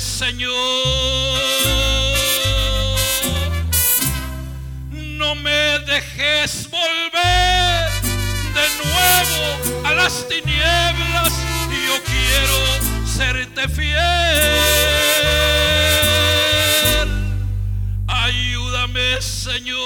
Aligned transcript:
Señor. 0.00 0.50
No 4.92 5.34
me 5.34 5.78
dejes 5.80 6.68
volver 6.70 7.90
de 8.54 8.66
nuevo 8.82 9.86
a 9.86 9.92
las 9.92 10.26
tinieblas. 10.26 11.32
Yo 11.86 12.02
quiero 12.04 12.58
serte 13.06 13.68
fiel. 13.68 13.98
Ayúdame, 18.06 19.20
Señor. 19.20 19.80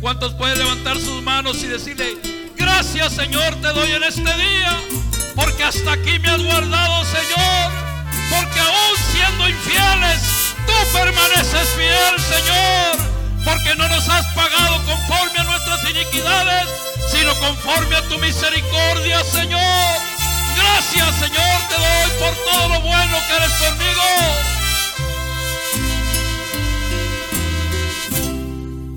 ¿Cuántos 0.00 0.34
pueden 0.34 0.58
levantar 0.58 0.96
sus 0.98 1.22
manos 1.22 1.62
y 1.64 1.66
decirle, 1.66 2.18
gracias 2.56 3.14
Señor 3.14 3.54
te 3.60 3.68
doy 3.68 3.92
en 3.92 4.04
este 4.04 4.22
día? 4.22 4.93
Porque 5.34 5.64
hasta 5.64 5.92
aquí 5.92 6.18
me 6.18 6.28
has 6.28 6.42
guardado, 6.42 7.04
Señor. 7.04 7.72
Porque 8.30 8.60
aún 8.60 8.96
siendo 9.12 9.48
infieles, 9.48 10.54
tú 10.66 10.72
permaneces 10.92 11.68
fiel, 11.70 12.20
Señor. 12.20 12.96
Porque 13.44 13.74
no 13.76 13.88
nos 13.88 14.08
has 14.08 14.26
pagado 14.34 14.82
conforme 14.84 15.38
a 15.38 15.44
nuestras 15.44 15.84
iniquidades, 15.90 16.68
sino 17.10 17.34
conforme 17.36 17.96
a 17.96 18.02
tu 18.08 18.18
misericordia, 18.18 19.22
Señor. 19.24 20.14
Gracias, 20.56 21.14
Señor, 21.16 21.60
te 21.68 21.74
doy 21.74 22.10
por 22.20 22.34
todo 22.50 22.68
lo 22.68 22.80
bueno 22.80 23.18
que 23.26 23.36
eres 23.36 23.52
conmigo. 23.52 24.02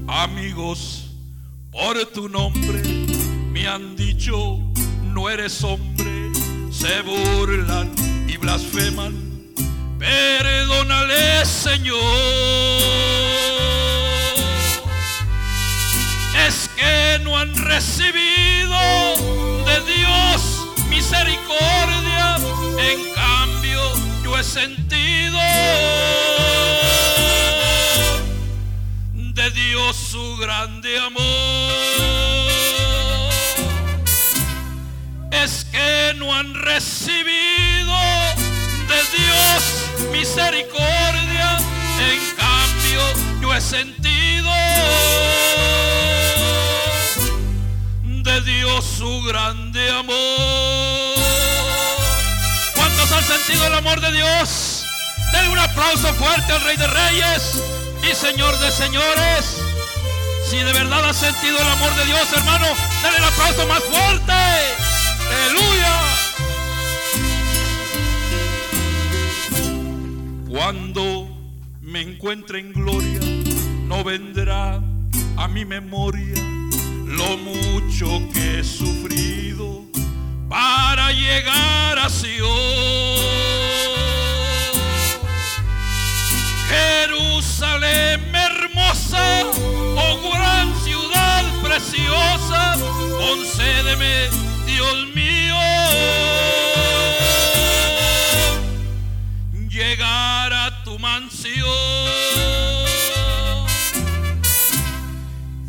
Amigos, 0.08 1.12
por 1.72 2.04
tu 2.08 2.30
nombre 2.30 2.82
me 3.52 3.68
han 3.68 3.96
dicho, 3.96 4.60
no 5.04 5.30
eres 5.30 5.64
hombre, 5.64 6.17
se 6.78 7.02
burlan 7.02 7.92
y 8.28 8.38
blasfeman. 8.38 9.14
Perdónale, 9.98 11.44
Señor. 11.46 11.98
Es 16.48 16.70
que 16.76 17.20
no 17.24 17.38
han 17.38 17.54
recibido 17.56 18.78
de 19.66 19.78
Dios 19.92 20.68
misericordia, 20.90 22.38
en 22.92 23.14
cambio 23.16 23.82
yo 24.24 24.38
he 24.38 24.44
sentido 24.44 25.40
de 29.34 29.50
Dios 29.52 29.96
su 29.96 30.38
grande 30.38 31.00
amor. 31.00 31.97
Es 35.48 35.66
que 35.72 36.14
no 36.18 36.36
han 36.36 36.54
recibido 36.54 37.96
de 38.90 39.00
Dios 39.16 40.12
misericordia, 40.12 41.58
en 42.02 42.36
cambio 42.36 43.02
yo 43.42 43.54
he 43.54 43.62
sentido 43.62 44.52
de 48.04 48.42
Dios 48.42 48.84
su 48.98 49.22
grande 49.24 49.90
amor. 49.92 51.16
¿Cuántos 52.76 53.10
han 53.14 53.24
sentido 53.24 53.68
el 53.68 53.74
amor 53.76 54.02
de 54.02 54.12
Dios? 54.12 54.84
Denle 55.32 55.48
un 55.48 55.60
aplauso 55.60 56.14
fuerte 56.16 56.52
al 56.52 56.62
Rey 56.64 56.76
de 56.76 56.88
Reyes 56.88 57.64
y 58.04 58.14
Señor 58.14 58.58
de 58.60 58.70
Señores. 58.70 59.62
Si 60.50 60.58
de 60.58 60.74
verdad 60.74 61.08
has 61.08 61.16
sentido 61.16 61.58
el 61.58 61.68
amor 61.70 61.96
de 61.96 62.04
Dios, 62.04 62.34
hermano, 62.34 62.68
denle 63.02 63.18
el 63.20 63.24
aplauso 63.24 63.66
más 63.66 63.84
fuerte. 63.84 64.27
Cuando 70.58 71.30
me 71.82 72.02
encuentre 72.02 72.60
en 72.60 72.74
gloria, 72.74 73.20
no 73.84 74.04
vendrá 74.04 74.82
a 75.38 75.48
mi 75.48 75.66
memoria 75.66 76.34
lo 77.06 77.38
mucho 77.38 78.08
que 78.34 78.60
he 78.60 78.64
sufrido 78.64 79.84
para 80.50 81.12
llegar 81.12 82.00
a 82.00 82.10
Sion. 82.10 82.48
Jerusalén 86.70 88.22
hermosa, 88.34 89.44
oh 89.96 90.32
gran 90.34 90.76
ciudad 90.84 91.44
preciosa, 91.62 92.78
concédeme, 93.20 94.28
Dios 94.66 95.08
mío, 95.14 95.56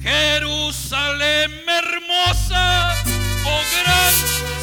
Jerusalén 0.00 1.50
hermosa, 1.66 2.94
oh 3.44 3.62
gran 3.82 4.14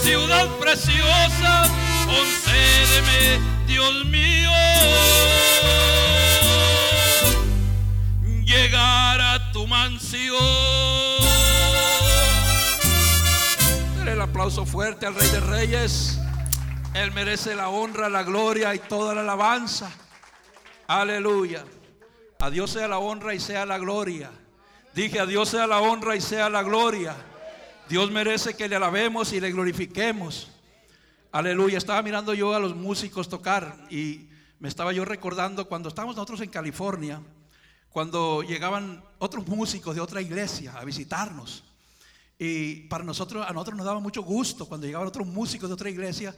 ciudad 0.01 0.47
preciosa, 0.59 1.69
concédeme, 2.05 3.39
Dios 3.67 4.05
mío, 4.05 4.51
llegar 8.45 9.21
a 9.21 9.51
tu 9.51 9.67
mansión. 9.67 10.35
Dale 13.97 14.13
el 14.13 14.21
aplauso 14.21 14.65
fuerte 14.65 15.05
al 15.05 15.15
Rey 15.15 15.29
de 15.29 15.39
Reyes. 15.39 16.19
Él 16.93 17.11
merece 17.11 17.55
la 17.55 17.69
honra, 17.69 18.09
la 18.09 18.23
gloria 18.23 18.73
y 18.73 18.79
toda 18.79 19.13
la 19.13 19.21
alabanza. 19.21 19.91
Aleluya. 20.87 21.65
A 22.39 22.49
Dios 22.51 22.69
sea 22.69 22.87
la 22.87 22.99
honra 22.99 23.33
y 23.33 23.39
sea 23.39 23.65
la 23.65 23.79
gloria. 23.79 24.29
Dije, 24.93 25.19
a 25.19 25.25
Dios 25.25 25.49
sea 25.49 25.65
la 25.65 25.81
honra 25.81 26.15
y 26.15 26.21
sea 26.21 26.47
la 26.47 26.61
gloria. 26.61 27.15
Dios 27.89 28.11
merece 28.11 28.55
que 28.55 28.67
le 28.67 28.75
alabemos 28.75 29.33
y 29.33 29.39
le 29.39 29.51
glorifiquemos. 29.51 30.51
Aleluya. 31.31 31.79
Estaba 31.79 32.03
mirando 32.03 32.35
yo 32.35 32.53
a 32.53 32.59
los 32.59 32.75
músicos 32.75 33.29
tocar 33.29 33.87
y 33.89 34.29
me 34.59 34.69
estaba 34.69 34.93
yo 34.93 35.05
recordando 35.05 35.67
cuando 35.67 35.89
estábamos 35.89 36.15
nosotros 36.15 36.41
en 36.41 36.49
California, 36.49 37.19
cuando 37.89 38.43
llegaban 38.43 39.03
otros 39.17 39.47
músicos 39.47 39.95
de 39.95 40.01
otra 40.01 40.21
iglesia 40.21 40.73
a 40.77 40.85
visitarnos. 40.85 41.63
Y 42.37 42.81
para 42.87 43.03
nosotros, 43.03 43.43
a 43.47 43.53
nosotros 43.53 43.77
nos 43.77 43.85
daba 43.87 43.99
mucho 43.99 44.21
gusto 44.21 44.67
cuando 44.67 44.85
llegaban 44.85 45.07
otros 45.07 45.25
músicos 45.25 45.67
de 45.67 45.73
otra 45.73 45.89
iglesia. 45.89 46.35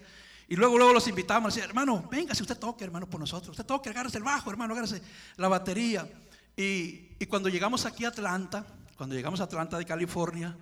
Y 0.47 0.55
luego, 0.55 0.77
luego 0.77 0.93
los 0.93 1.07
invitamos, 1.07 1.53
decía, 1.53 1.67
hermano, 1.67 2.07
venga, 2.09 2.33
si 2.33 2.41
usted 2.41 2.57
toque, 2.57 2.85
hermano, 2.85 3.09
por 3.09 3.19
nosotros. 3.19 3.49
Usted 3.49 3.65
toque, 3.65 3.89
agárrese 3.89 4.17
el 4.17 4.23
bajo, 4.23 4.49
hermano, 4.49 4.73
agárrese 4.73 5.01
la 5.35 5.47
batería. 5.49 6.07
Y, 6.55 7.15
y, 7.19 7.25
cuando 7.27 7.49
llegamos 7.49 7.85
aquí 7.85 8.05
a 8.05 8.09
Atlanta, 8.09 8.65
cuando 8.95 9.15
llegamos 9.15 9.41
a 9.41 9.43
Atlanta 9.43 9.77
de 9.77 9.85
California, 9.85 10.57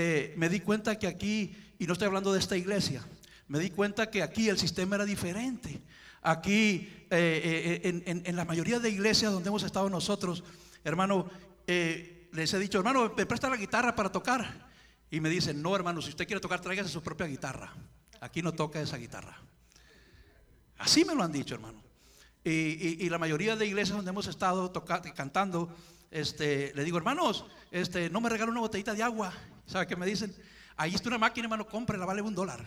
eh, 0.00 0.32
me 0.36 0.48
di 0.48 0.60
cuenta 0.60 0.98
que 0.98 1.06
aquí, 1.06 1.56
y 1.78 1.86
no 1.86 1.92
estoy 1.92 2.06
hablando 2.06 2.32
de 2.32 2.38
esta 2.38 2.56
iglesia, 2.56 3.04
me 3.48 3.58
di 3.58 3.70
cuenta 3.70 4.10
que 4.10 4.22
aquí 4.22 4.48
el 4.48 4.58
sistema 4.58 4.96
era 4.96 5.04
diferente. 5.04 5.82
Aquí, 6.22 7.06
eh, 7.10 7.80
eh, 7.80 7.80
en, 7.84 8.02
en, 8.06 8.22
en, 8.24 8.36
la 8.36 8.44
mayoría 8.44 8.78
de 8.78 8.90
iglesias 8.90 9.32
donde 9.32 9.48
hemos 9.48 9.62
estado 9.62 9.90
nosotros, 9.90 10.44
hermano, 10.84 11.28
les 11.66 12.54
he 12.54 12.58
dicho, 12.58 12.78
hermano, 12.78 13.12
me 13.16 13.26
presta 13.26 13.50
la 13.50 13.56
guitarra 13.56 13.94
para 13.94 14.10
tocar. 14.10 14.68
Y 15.10 15.20
me 15.20 15.28
dicen, 15.28 15.60
no, 15.60 15.74
hermano, 15.74 16.00
si 16.00 16.10
usted 16.10 16.26
quiere 16.26 16.40
tocar, 16.40 16.60
tráigase 16.60 16.88
su 16.88 17.02
propia 17.02 17.26
guitarra. 17.26 17.74
Aquí 18.20 18.42
no 18.42 18.52
toca 18.52 18.80
esa 18.80 18.96
guitarra. 18.96 19.36
Así 20.78 21.04
me 21.04 21.14
lo 21.14 21.22
han 21.22 21.32
dicho, 21.32 21.54
hermano. 21.54 21.82
Y, 22.44 23.08
la 23.10 23.18
mayoría 23.18 23.56
de 23.56 23.66
iglesias 23.66 23.96
donde 23.96 24.10
hemos 24.10 24.26
estado 24.26 24.70
tocando, 24.70 25.12
cantando, 25.14 25.76
este, 26.10 26.72
le 26.74 26.84
digo, 26.84 26.96
hermanos, 26.96 27.44
este, 27.70 28.08
no 28.08 28.20
me 28.20 28.30
regalen 28.30 28.52
una 28.52 28.60
botellita 28.60 28.94
de 28.94 29.02
agua. 29.02 29.32
¿Sabe 29.66 29.86
qué 29.86 29.96
me 29.96 30.06
dicen? 30.06 30.34
Ahí 30.76 30.94
está 30.94 31.08
una 31.08 31.18
máquina, 31.18 31.44
hermano, 31.44 31.66
cómprela, 31.66 32.06
vale 32.06 32.22
un 32.22 32.34
dólar. 32.34 32.64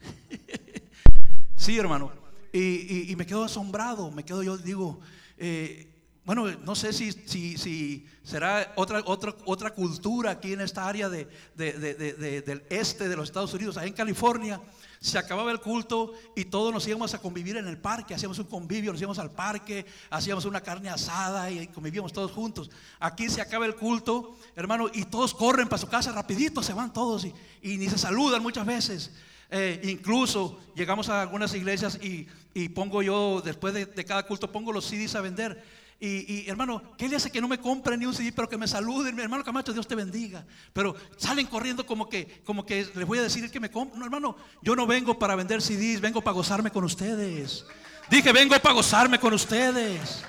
sí, 1.56 1.78
hermano. 1.78 2.12
Y, 2.52 3.10
y, 3.10 3.16
me 3.16 3.24
quedo 3.24 3.44
asombrado, 3.44 4.10
me 4.10 4.24
quedo 4.24 4.42
yo, 4.42 4.58
digo, 4.58 5.00
eh, 5.38 5.99
bueno, 6.24 6.46
no 6.64 6.74
sé 6.74 6.92
si, 6.92 7.12
si, 7.12 7.56
si 7.56 8.06
será 8.22 8.72
otra, 8.76 9.02
otra, 9.06 9.34
otra 9.46 9.70
cultura 9.70 10.32
aquí 10.32 10.52
en 10.52 10.60
esta 10.60 10.86
área 10.86 11.08
de, 11.08 11.26
de, 11.56 11.72
de, 11.72 12.42
del 12.42 12.62
este 12.68 13.08
de 13.08 13.16
los 13.16 13.28
Estados 13.28 13.54
Unidos, 13.54 13.76
ahí 13.76 13.88
en 13.88 13.94
California. 13.94 14.60
Se 15.00 15.16
acababa 15.16 15.50
el 15.50 15.60
culto 15.60 16.12
y 16.36 16.44
todos 16.44 16.74
nos 16.74 16.86
íbamos 16.86 17.14
a 17.14 17.18
convivir 17.20 17.56
en 17.56 17.66
el 17.66 17.78
parque, 17.78 18.14
hacíamos 18.14 18.38
un 18.38 18.44
convivio, 18.44 18.92
nos 18.92 19.00
íbamos 19.00 19.18
al 19.18 19.30
parque, 19.30 19.86
hacíamos 20.10 20.44
una 20.44 20.60
carne 20.60 20.90
asada 20.90 21.50
y 21.50 21.66
convivíamos 21.68 22.12
todos 22.12 22.30
juntos. 22.32 22.70
Aquí 22.98 23.30
se 23.30 23.40
acaba 23.40 23.64
el 23.64 23.76
culto, 23.76 24.36
hermano, 24.54 24.90
y 24.92 25.06
todos 25.06 25.32
corren 25.32 25.68
para 25.68 25.80
su 25.80 25.88
casa 25.88 26.12
rapidito, 26.12 26.62
se 26.62 26.74
van 26.74 26.92
todos 26.92 27.24
y, 27.24 27.32
ni 27.62 27.88
se 27.88 27.96
saludan 27.96 28.42
muchas 28.42 28.66
veces. 28.66 29.10
Eh, 29.50 29.80
incluso 29.84 30.60
llegamos 30.76 31.08
a 31.08 31.22
algunas 31.22 31.54
iglesias 31.54 31.98
y, 32.02 32.28
y 32.52 32.68
pongo 32.68 33.02
yo, 33.02 33.40
después 33.42 33.72
de, 33.72 33.86
de, 33.86 34.04
cada 34.04 34.26
culto, 34.26 34.52
pongo 34.52 34.70
los 34.70 34.84
CDs 34.84 35.14
a 35.14 35.22
vender. 35.22 35.79
Y, 36.02 36.48
hermano, 36.48 36.82
¿qué 36.96 37.10
le 37.10 37.16
hace 37.16 37.30
que 37.30 37.42
no 37.42 37.48
me 37.48 37.58
compre 37.58 37.94
ni 37.98 38.06
un 38.06 38.14
CD, 38.14 38.32
pero 38.32 38.48
que 38.48 38.56
me 38.56 38.66
saluden? 38.66 39.14
Mi 39.14 39.20
hermano 39.20 39.44
Camacho, 39.44 39.74
Dios 39.74 39.86
te 39.86 39.94
bendiga. 39.94 40.46
Pero 40.72 40.96
salen 41.18 41.46
corriendo 41.46 41.84
como 41.84 42.08
que, 42.08 42.40
como 42.42 42.64
que 42.64 42.88
les 42.94 43.06
voy 43.06 43.18
a 43.18 43.22
decir 43.22 43.50
que 43.50 43.60
me 43.60 43.70
compre. 43.70 43.98
No, 43.98 44.06
hermano, 44.06 44.34
yo 44.62 44.74
no 44.74 44.86
vengo 44.86 45.18
para 45.18 45.36
vender 45.36 45.60
CDs, 45.60 46.00
vengo 46.00 46.22
para 46.22 46.34
gozarme 46.34 46.70
con 46.70 46.84
ustedes. 46.84 47.66
Dije, 48.08 48.32
vengo 48.32 48.58
para 48.60 48.74
gozarme 48.74 49.20
con 49.20 49.34
ustedes. 49.34 50.24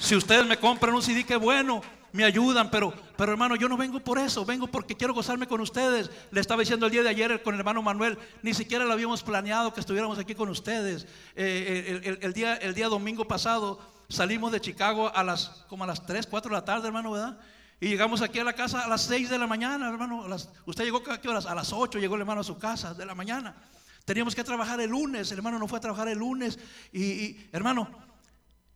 Si 0.00 0.16
ustedes 0.16 0.44
me 0.46 0.56
compran 0.56 0.92
un 0.92 1.02
CD, 1.02 1.22
qué 1.22 1.36
bueno, 1.36 1.80
me 2.10 2.24
ayudan, 2.24 2.68
pero, 2.68 2.92
pero 3.16 3.30
hermano, 3.30 3.54
yo 3.54 3.68
no 3.68 3.76
vengo 3.76 4.00
por 4.00 4.18
eso, 4.18 4.44
vengo 4.44 4.66
porque 4.66 4.96
quiero 4.96 5.14
gozarme 5.14 5.46
con 5.46 5.60
ustedes. 5.60 6.10
Le 6.32 6.40
estaba 6.40 6.58
diciendo 6.58 6.86
el 6.86 6.92
día 6.92 7.04
de 7.04 7.08
ayer 7.08 7.40
con 7.44 7.54
el 7.54 7.60
hermano 7.60 7.82
Manuel, 7.82 8.18
ni 8.42 8.52
siquiera 8.52 8.84
lo 8.84 8.92
habíamos 8.92 9.22
planeado 9.22 9.72
que 9.72 9.78
estuviéramos 9.78 10.18
aquí 10.18 10.34
con 10.34 10.48
ustedes. 10.48 11.06
Eh, 11.36 12.18
el, 12.20 12.32
día, 12.32 12.56
el 12.56 12.74
día 12.74 12.88
domingo 12.88 13.28
pasado 13.28 13.78
salimos 14.08 14.52
de 14.52 14.60
Chicago 14.60 15.14
a 15.14 15.22
las, 15.22 15.64
como 15.68 15.84
a 15.84 15.86
las 15.86 16.04
3, 16.06 16.26
4 16.26 16.50
de 16.50 16.54
la 16.54 16.64
tarde, 16.64 16.86
hermano, 16.86 17.12
¿verdad? 17.12 17.38
Y 17.80 17.88
llegamos 17.88 18.22
aquí 18.22 18.38
a 18.38 18.44
la 18.44 18.52
casa 18.52 18.80
a 18.80 18.88
las 18.88 19.02
6 19.02 19.30
de 19.30 19.38
la 19.38 19.46
mañana, 19.46 19.88
hermano. 19.88 20.26
¿Usted 20.66 20.84
llegó 20.84 21.02
a 21.10 21.20
qué 21.20 21.28
horas? 21.28 21.46
A 21.46 21.54
las 21.54 21.72
8 21.72 21.98
llegó 21.98 22.14
el 22.14 22.20
hermano 22.20 22.42
a 22.42 22.44
su 22.44 22.58
casa 22.58 22.94
de 22.94 23.04
la 23.04 23.14
mañana. 23.14 23.56
Teníamos 24.04 24.34
que 24.34 24.44
trabajar 24.44 24.80
el 24.80 24.90
lunes, 24.90 25.30
hermano 25.32 25.58
no 25.58 25.68
fue 25.68 25.78
a 25.78 25.80
trabajar 25.80 26.08
el 26.08 26.18
lunes. 26.18 26.58
y 26.92 27.36
hermano, 27.52 27.88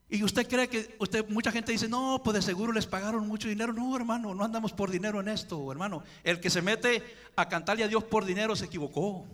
y 0.09 0.23
usted 0.23 0.47
cree 0.49 0.69
que 0.69 0.97
usted 1.01 1.29
mucha 1.29 1.51
gente 1.51 1.73
dice, 1.73 1.89
"No, 1.89 2.21
pues 2.23 2.35
de 2.35 2.43
seguro 2.43 2.73
les 2.73 2.87
pagaron 2.87 3.27
mucho 3.27 3.49
dinero." 3.49 3.73
No, 3.73 3.97
hermano, 3.97 4.35
no 4.35 4.45
andamos 4.45 4.73
por 4.73 4.91
dinero 4.91 5.21
en 5.21 5.29
esto, 5.29 5.71
hermano. 5.73 6.05
El 6.23 6.41
que 6.41 6.49
se 6.49 6.63
mete 6.63 7.03
a 7.35 7.49
cantarle 7.49 7.83
a 7.83 7.89
Dios 7.89 8.05
por 8.05 8.25
dinero 8.25 8.55
se 8.55 8.67
equivocó. 8.67 9.27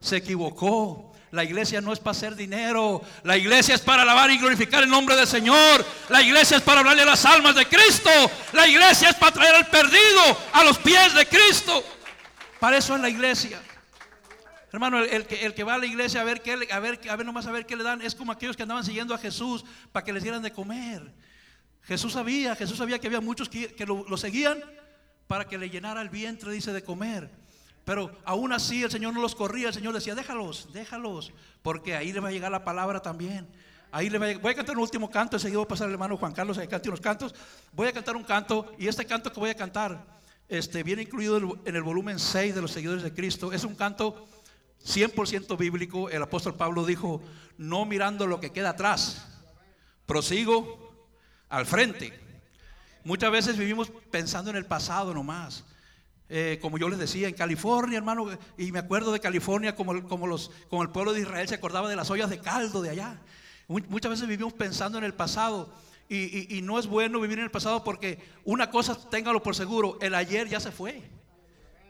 Se 0.00 0.16
equivocó. 0.16 1.12
La 1.32 1.44
iglesia 1.44 1.80
no 1.80 1.92
es 1.92 2.00
para 2.00 2.12
hacer 2.12 2.34
dinero. 2.34 3.02
La 3.22 3.36
iglesia 3.36 3.74
es 3.74 3.80
para 3.80 4.02
alabar 4.02 4.30
y 4.30 4.38
glorificar 4.38 4.82
el 4.82 4.90
nombre 4.90 5.14
del 5.14 5.26
Señor. 5.26 5.84
La 6.08 6.22
iglesia 6.22 6.56
es 6.56 6.62
para 6.62 6.80
hablarle 6.80 7.02
a 7.02 7.06
las 7.06 7.24
almas 7.24 7.54
de 7.54 7.66
Cristo. 7.66 8.10
La 8.52 8.66
iglesia 8.66 9.10
es 9.10 9.16
para 9.16 9.32
traer 9.32 9.54
al 9.54 9.66
perdido 9.68 10.38
a 10.52 10.64
los 10.64 10.78
pies 10.78 11.14
de 11.14 11.26
Cristo. 11.26 11.84
Para 12.58 12.78
eso 12.78 12.96
es 12.96 13.00
la 13.00 13.08
iglesia. 13.08 13.60
Hermano, 14.72 15.00
el, 15.00 15.26
que, 15.26 15.44
el, 15.44 15.54
que, 15.54 15.64
va 15.64 15.74
a 15.74 15.78
la 15.78 15.86
iglesia 15.86 16.20
a 16.20 16.24
ver, 16.24 16.42
qué, 16.42 16.52
a, 16.70 16.78
ver, 16.78 17.00
a 17.08 17.16
ver 17.16 17.26
nomás 17.26 17.46
a 17.46 17.52
ver 17.52 17.66
qué 17.66 17.74
le 17.74 17.82
dan, 17.82 18.02
es 18.02 18.14
como 18.14 18.30
aquellos 18.30 18.56
que 18.56 18.62
andaban 18.62 18.84
siguiendo 18.84 19.14
a 19.14 19.18
Jesús 19.18 19.64
para 19.90 20.04
que 20.04 20.12
les 20.12 20.22
dieran 20.22 20.42
de 20.42 20.52
comer. 20.52 21.12
Jesús 21.82 22.12
sabía, 22.12 22.54
Jesús 22.54 22.78
sabía 22.78 23.00
que 23.00 23.08
había 23.08 23.20
muchos 23.20 23.48
que, 23.48 23.84
lo, 23.84 24.16
seguían 24.16 24.62
para 25.26 25.46
que 25.46 25.58
le 25.58 25.70
llenara 25.70 26.02
el 26.02 26.08
vientre, 26.08 26.52
dice, 26.52 26.72
de 26.72 26.84
comer. 26.84 27.30
Pero 27.90 28.08
aún 28.24 28.52
así 28.52 28.84
el 28.84 28.90
Señor 28.92 29.12
no 29.12 29.20
los 29.20 29.34
corría, 29.34 29.66
el 29.66 29.74
Señor 29.74 29.92
decía, 29.92 30.14
déjalos, 30.14 30.72
déjalos, 30.72 31.32
porque 31.60 31.96
ahí 31.96 32.12
le 32.12 32.20
va 32.20 32.28
a 32.28 32.30
llegar 32.30 32.52
la 32.52 32.62
palabra 32.62 33.02
también. 33.02 33.48
Ahí 33.90 34.08
le 34.08 34.16
voy 34.16 34.30
a, 34.30 34.38
voy 34.38 34.52
a 34.52 34.54
cantar 34.54 34.76
un 34.76 34.82
último 34.82 35.10
canto, 35.10 35.34
enseguida 35.34 35.58
voy 35.58 35.64
a 35.64 35.68
pasar 35.70 35.88
al 35.88 35.94
hermano 35.94 36.16
Juan 36.16 36.32
Carlos 36.32 36.56
a 36.56 36.60
que 36.60 36.68
cante 36.68 36.88
unos 36.88 37.00
cantos. 37.00 37.34
Voy 37.72 37.88
a 37.88 37.92
cantar 37.92 38.14
un 38.14 38.22
canto 38.22 38.72
y 38.78 38.86
este 38.86 39.04
canto 39.04 39.32
que 39.32 39.40
voy 39.40 39.50
a 39.50 39.56
cantar 39.56 40.06
este, 40.48 40.84
viene 40.84 41.02
incluido 41.02 41.58
en 41.64 41.74
el 41.74 41.82
volumen 41.82 42.20
6 42.20 42.54
de 42.54 42.62
los 42.62 42.70
seguidores 42.70 43.02
de 43.02 43.12
Cristo. 43.12 43.52
Es 43.52 43.64
un 43.64 43.74
canto 43.74 44.28
100% 44.86 45.58
bíblico, 45.58 46.08
el 46.10 46.22
apóstol 46.22 46.54
Pablo 46.54 46.86
dijo, 46.86 47.20
no 47.58 47.86
mirando 47.86 48.28
lo 48.28 48.38
que 48.38 48.52
queda 48.52 48.68
atrás, 48.68 49.26
prosigo 50.06 51.08
al 51.48 51.66
frente. 51.66 52.16
Muchas 53.02 53.32
veces 53.32 53.58
vivimos 53.58 53.90
pensando 54.12 54.48
en 54.48 54.56
el 54.56 54.66
pasado 54.66 55.12
nomás. 55.12 55.64
Eh, 56.32 56.60
como 56.62 56.78
yo 56.78 56.88
les 56.88 56.98
decía, 56.98 57.26
en 57.26 57.34
California, 57.34 57.98
hermano, 57.98 58.28
y 58.56 58.70
me 58.70 58.78
acuerdo 58.78 59.12
de 59.12 59.18
California 59.18 59.74
como, 59.74 59.92
los, 59.92 60.50
como 60.68 60.82
el 60.82 60.90
pueblo 60.90 61.12
de 61.12 61.22
Israel 61.22 61.48
se 61.48 61.56
acordaba 61.56 61.90
de 61.90 61.96
las 61.96 62.08
ollas 62.08 62.30
de 62.30 62.38
caldo 62.38 62.82
de 62.82 62.90
allá. 62.90 63.20
Muchas 63.66 64.10
veces 64.10 64.28
vivimos 64.28 64.52
pensando 64.52 64.96
en 64.98 65.04
el 65.04 65.12
pasado 65.12 65.72
y, 66.08 66.56
y 66.56 66.62
no 66.62 66.78
es 66.78 66.86
bueno 66.86 67.20
vivir 67.20 67.38
en 67.38 67.44
el 67.44 67.50
pasado 67.50 67.82
porque 67.82 68.20
una 68.44 68.70
cosa, 68.70 68.96
téngalo 69.10 69.42
por 69.42 69.56
seguro, 69.56 69.98
el 70.00 70.14
ayer 70.14 70.48
ya 70.48 70.60
se 70.60 70.70
fue 70.70 71.02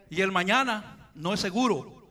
y 0.09 0.21
el 0.21 0.31
mañana 0.31 1.09
no 1.15 1.33
es 1.33 1.39
seguro. 1.39 2.01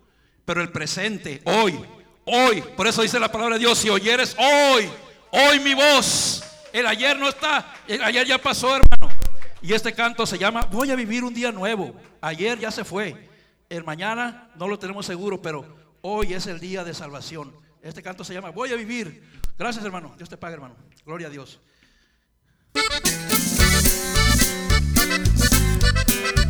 Pero 0.44 0.62
el 0.62 0.70
presente, 0.70 1.42
hoy, 1.44 1.78
hoy, 2.24 2.62
por 2.76 2.86
eso 2.86 3.02
dice 3.02 3.20
la 3.20 3.30
palabra 3.30 3.56
de 3.56 3.60
Dios, 3.60 3.78
si 3.78 3.90
oyeres 3.90 4.36
hoy, 4.38 4.88
hoy 5.30 5.60
mi 5.60 5.74
voz, 5.74 6.42
el 6.72 6.86
ayer 6.86 7.18
no 7.18 7.28
está, 7.28 7.74
el 7.86 8.02
ayer 8.02 8.26
ya 8.26 8.38
pasó, 8.38 8.76
hermano. 8.76 9.14
Y 9.62 9.74
este 9.74 9.92
canto 9.92 10.24
se 10.26 10.38
llama 10.38 10.62
Voy 10.72 10.90
a 10.90 10.96
vivir 10.96 11.22
un 11.22 11.34
día 11.34 11.52
nuevo. 11.52 11.94
Ayer 12.20 12.58
ya 12.58 12.70
se 12.70 12.84
fue. 12.84 13.28
El 13.68 13.84
mañana 13.84 14.50
no 14.56 14.68
lo 14.68 14.78
tenemos 14.78 15.06
seguro, 15.06 15.40
pero 15.40 15.64
hoy 16.02 16.34
es 16.34 16.46
el 16.46 16.60
día 16.60 16.84
de 16.84 16.92
salvación. 16.92 17.52
Este 17.82 18.02
canto 18.02 18.24
se 18.24 18.34
llama 18.34 18.50
Voy 18.50 18.72
a 18.72 18.76
vivir. 18.76 19.22
Gracias, 19.58 19.84
hermano. 19.84 20.14
Dios 20.16 20.28
te 20.28 20.36
pague, 20.36 20.54
hermano. 20.54 20.76
Gloria 21.04 21.28
a 21.28 21.30
Dios. 21.30 21.60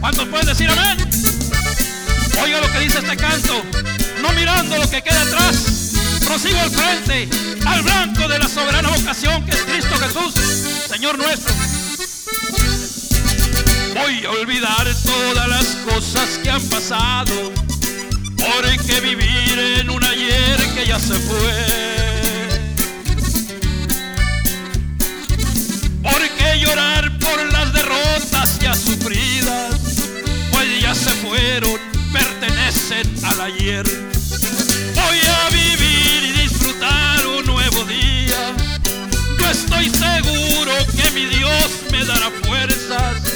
¿Cuántos 0.00 0.28
pueden 0.28 0.46
decir 0.46 0.70
amén? 0.70 0.98
Oiga 2.42 2.60
lo 2.60 2.72
que 2.72 2.78
dice 2.80 2.98
este 2.98 3.16
canto. 3.16 3.62
No 4.22 4.32
mirando 4.32 4.76
lo 4.76 4.88
que 4.90 5.02
queda 5.02 5.22
atrás, 5.22 5.92
prosigo 6.24 6.58
al 6.58 6.70
frente, 6.70 7.28
al 7.66 7.82
blanco 7.82 8.28
de 8.28 8.38
la 8.38 8.48
soberana 8.48 8.88
vocación 8.90 9.44
que 9.44 9.52
es 9.52 9.62
Cristo 9.62 9.96
Jesús, 9.96 10.34
Señor 10.88 11.16
nuestro. 11.18 11.54
Voy 14.02 14.24
a 14.24 14.30
olvidar 14.30 14.86
todas 15.04 15.48
las 15.48 15.66
cosas 15.92 16.38
que 16.42 16.50
han 16.50 16.62
pasado, 16.68 17.52
porque 18.36 19.00
vivir 19.00 19.58
en 19.78 19.90
un 19.90 20.02
ayer 20.02 20.56
que 20.74 20.86
ya 20.86 20.98
se 20.98 21.14
fue. 21.18 21.66
Porque 26.02 26.60
llorar 26.60 27.18
por 27.18 27.52
las 27.52 27.72
derrotas 27.74 28.58
ya 28.58 28.74
sufridas, 28.74 29.76
pues 30.50 30.80
ya 30.80 30.94
se 30.94 31.10
fueron 31.10 31.78
pertenecen 32.12 33.06
al 33.24 33.40
ayer. 33.42 33.84
Voy 34.94 35.18
a 35.28 35.50
vivir 35.50 36.22
y 36.24 36.42
disfrutar 36.42 37.26
un 37.26 37.44
nuevo 37.44 37.84
día. 37.84 38.54
Yo 39.38 39.46
estoy 39.46 39.90
seguro 39.90 40.72
que 40.96 41.10
mi 41.10 41.26
Dios 41.26 41.70
me 41.92 42.04
dará 42.04 42.30
fuerzas 42.44 43.29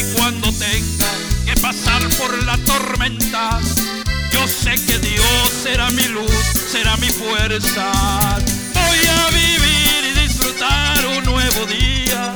y 0.00 0.14
cuando 0.14 0.50
tenga 0.52 1.10
que 1.44 1.54
pasar 1.60 2.02
por 2.18 2.42
la 2.44 2.56
tormenta, 2.58 3.60
yo 4.32 4.48
sé 4.48 4.74
que 4.86 4.98
Dios 4.98 5.52
será 5.62 5.90
mi 5.90 6.06
luz, 6.08 6.32
será 6.72 6.96
mi 6.96 7.10
fuerza. 7.10 7.92
Voy 8.74 8.98
a 9.06 9.30
vivir 9.30 10.16
y 10.16 10.20
disfrutar 10.20 11.06
un 11.18 11.24
nuevo 11.24 11.66
día. 11.66 12.32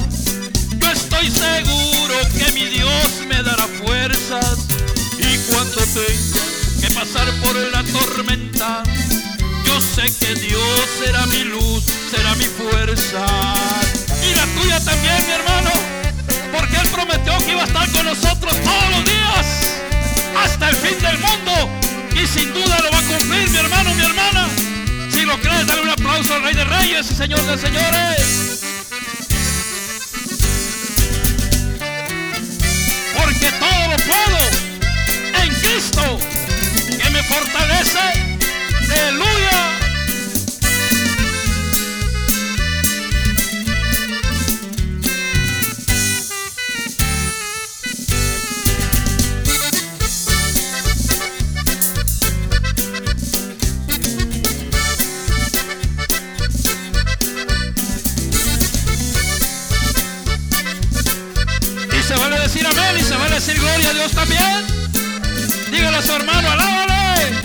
Yo 0.79 0.91
estoy 0.91 1.31
seguro 1.31 2.15
que 2.39 2.53
mi 2.53 2.67
Dios 2.67 3.23
me 3.27 3.43
dará 3.43 3.67
fuerzas 3.67 4.65
cuando 5.49 5.81
tenga 5.95 6.81
que 6.81 6.91
pasar 6.95 7.29
por 7.41 7.55
la 7.55 7.83
tormenta, 7.85 8.83
yo 9.65 9.81
sé 9.81 10.03
que 10.21 10.35
Dios 10.35 10.81
será 11.03 11.27
mi 11.27 11.45
luz, 11.45 11.85
será 12.11 12.35
mi 12.37 12.45
fuerza. 12.45 13.25
Y 14.23 14.35
la 14.35 14.47
tuya 14.61 14.81
también, 14.81 15.17
mi 15.27 15.33
hermano, 15.33 15.71
porque 16.55 16.77
Él 16.77 16.89
prometió 16.89 17.37
que 17.39 17.51
iba 17.53 17.63
a 17.63 17.67
estar 17.67 17.91
con 17.91 18.07
nosotros 18.07 18.55
todos 18.63 18.91
los 18.91 19.05
días, 19.05 19.81
hasta 20.43 20.69
el 20.69 20.77
fin 20.77 20.99
del 21.01 21.19
mundo. 21.19 21.53
Y 22.15 22.27
sin 22.27 22.55
duda 22.55 22.79
lo 22.81 22.91
va 22.93 22.99
a 22.99 23.03
cumplir, 23.03 23.51
mi 23.51 23.59
hermano, 23.59 23.95
mi 23.95 24.05
hermana. 24.05 24.49
Si 25.11 25.23
lo 25.23 25.39
crees, 25.41 25.67
dale 25.67 25.83
un 25.83 25.91
aplauso 25.91 26.35
al 26.35 26.43
Rey 26.43 26.55
de 26.55 26.65
Reyes 26.65 27.11
y 27.11 27.15
Señor 27.15 27.45
de 27.45 27.59
Señores. 27.59 28.61
Porque 33.17 33.51
todo 33.59 33.89
lo 33.91 33.97
puedo 33.97 34.65
Cristo 35.65 36.19
que 37.03 37.11
me 37.11 37.23
fortalece. 37.23 37.99
Aleluya. 38.93 39.74
Gloria 63.75 63.91
a 63.91 63.95
Dios 63.95 64.13
también. 64.13 64.67
Dígale 65.71 65.97
a 65.97 66.03
su 66.03 66.13
hermano, 66.13 66.51
alábale. 66.51 67.43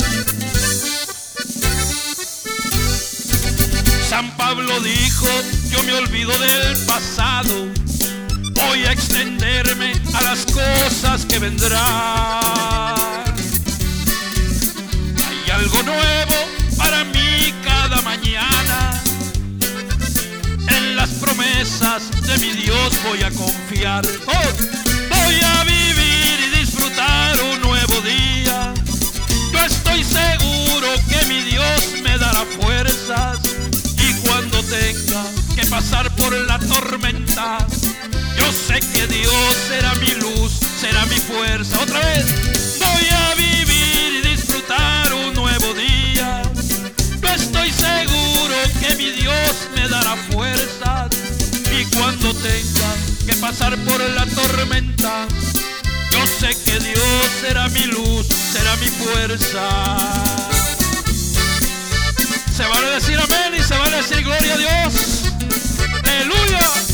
San 4.08 4.36
Pablo 4.38 4.80
dijo, 4.82 5.28
yo 5.70 5.84
me 5.84 5.94
olvido 5.94 6.32
del 6.40 6.78
pasado, 6.86 7.68
voy 8.54 8.86
a 8.86 8.92
extenderme 8.92 9.94
a 10.14 10.24
las 10.24 10.46
cosas 10.46 11.26
que 11.26 11.40
vendrán. 11.40 11.84
Hay 15.28 15.52
algo 15.52 15.82
nuevo 15.84 16.36
para 16.78 17.04
mí 17.06 17.54
cada 17.64 18.02
mañana 18.02 19.02
en 20.68 20.96
las 20.96 21.10
promesas 21.12 22.10
de 22.28 22.38
mi 22.38 22.52
Dios 22.62 22.98
voy 23.04 23.24
a 23.24 23.32
confiar. 23.32 24.06
Oh, 24.28 24.50
voy 25.10 25.40
a 25.44 25.64
vivir 25.64 26.19
un 28.00 28.06
nuevo 28.06 28.08
día. 28.08 28.74
Yo 29.52 29.66
estoy 29.66 30.04
seguro 30.04 30.88
que 31.10 31.26
mi 31.28 31.42
Dios 31.44 32.02
me 32.04 32.18
dará 32.18 32.46
fuerzas 32.60 33.40
y 33.98 34.14
cuando 34.26 34.62
tenga 34.64 35.24
que 35.56 35.66
pasar 35.68 36.14
por 36.16 36.34
la 36.34 36.60
tormenta, 36.60 37.58
yo 38.38 38.52
sé 38.52 38.80
que 38.80 39.08
Dios 39.08 39.56
será 39.68 39.94
mi 39.96 40.14
luz, 40.16 40.52
será 40.80 41.06
mi 41.08 41.18
fuerza. 41.18 41.80
Otra 41.82 42.00
vez, 42.00 42.26
voy 42.80 43.08
a 43.10 43.36
vivir 43.36 44.24
y 44.24 44.28
disfrutar 44.30 45.14
un 45.14 45.34
nuevo 45.34 45.74
día. 45.74 46.42
Yo 47.22 47.30
estoy 47.30 47.72
seguro 47.72 48.56
que 48.80 48.96
mi 48.96 49.10
Dios 49.12 49.68
me 49.76 49.88
dará 49.88 50.16
fuerzas 50.32 51.10
y 51.72 51.86
cuando 51.96 52.34
tenga 52.36 52.96
que 53.26 53.36
pasar 53.38 53.78
por 53.80 54.00
la 54.00 54.26
tormenta, 54.26 55.28
yo 56.12 56.26
sé 56.26 56.59
que 56.70 56.80
Dios 56.80 57.28
será 57.42 57.68
mi 57.70 57.84
luz, 57.86 58.28
será 58.28 58.76
mi 58.76 58.88
fuerza. 58.88 59.98
Se 62.56 62.64
vale 62.64 62.90
decir 62.92 63.18
amén 63.18 63.60
y 63.60 63.64
se 63.64 63.76
vale 63.76 63.98
decir 63.98 64.24
gloria 64.24 64.54
a 64.54 64.58
Dios. 64.58 65.24
Aleluya. 66.04 66.89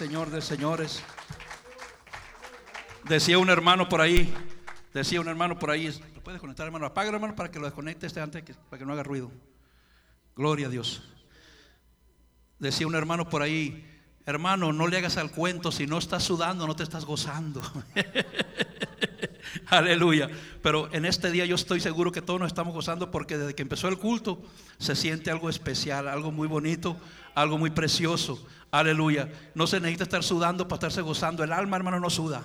Señor 0.00 0.30
de 0.30 0.40
Señores. 0.40 1.02
Decía 3.04 3.38
un 3.38 3.50
hermano 3.50 3.86
por 3.86 4.00
ahí, 4.00 4.32
decía 4.94 5.20
un 5.20 5.28
hermano 5.28 5.58
por 5.58 5.70
ahí, 5.70 5.94
¿lo 6.14 6.22
puedes 6.22 6.40
conectar 6.40 6.64
hermano? 6.64 6.86
Apaga 6.86 7.10
hermano 7.10 7.36
para 7.36 7.50
que 7.50 7.58
lo 7.58 7.66
desconecte 7.66 8.06
este 8.06 8.18
antes, 8.18 8.42
para 8.70 8.78
que 8.78 8.86
no 8.86 8.94
haga 8.94 9.02
ruido. 9.02 9.30
Gloria 10.34 10.68
a 10.68 10.70
Dios. 10.70 11.02
Decía 12.58 12.86
un 12.86 12.94
hermano 12.94 13.28
por 13.28 13.42
ahí, 13.42 13.86
hermano, 14.24 14.72
no 14.72 14.88
le 14.88 14.96
hagas 14.96 15.18
al 15.18 15.32
cuento, 15.32 15.70
si 15.70 15.86
no 15.86 15.98
estás 15.98 16.24
sudando, 16.24 16.66
no 16.66 16.74
te 16.74 16.82
estás 16.82 17.04
gozando. 17.04 17.60
Aleluya. 19.66 20.30
Pero 20.62 20.90
en 20.94 21.04
este 21.04 21.30
día 21.30 21.44
yo 21.44 21.56
estoy 21.56 21.80
seguro 21.80 22.10
que 22.10 22.22
todos 22.22 22.40
nos 22.40 22.46
estamos 22.46 22.72
gozando 22.72 23.10
porque 23.10 23.36
desde 23.36 23.54
que 23.54 23.60
empezó 23.60 23.88
el 23.88 23.98
culto 23.98 24.40
se 24.78 24.96
siente 24.96 25.30
algo 25.30 25.50
especial, 25.50 26.08
algo 26.08 26.32
muy 26.32 26.48
bonito, 26.48 26.96
algo 27.34 27.58
muy 27.58 27.70
precioso. 27.70 28.44
Aleluya. 28.70 29.28
No 29.54 29.66
se 29.66 29.80
necesita 29.80 30.04
estar 30.04 30.22
sudando 30.22 30.68
para 30.68 30.76
estarse 30.76 31.00
gozando. 31.00 31.42
El 31.42 31.52
alma, 31.52 31.76
hermano, 31.76 31.98
no 32.00 32.10
suda. 32.10 32.42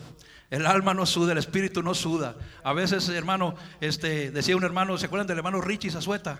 El 0.49 0.65
alma 0.65 0.93
no 0.93 1.05
suda, 1.05 1.31
el 1.31 1.37
espíritu 1.39 1.81
no 1.83 1.93
suda. 1.93 2.35
A 2.63 2.73
veces, 2.73 3.09
hermano, 3.09 3.55
este, 3.81 4.31
decía 4.31 4.55
un 4.55 4.63
hermano, 4.63 4.97
¿se 4.97 5.07
acuerdan 5.07 5.27
del 5.27 5.37
hermano 5.37 5.59
Richie 5.61 5.89
Zazueta? 5.91 6.39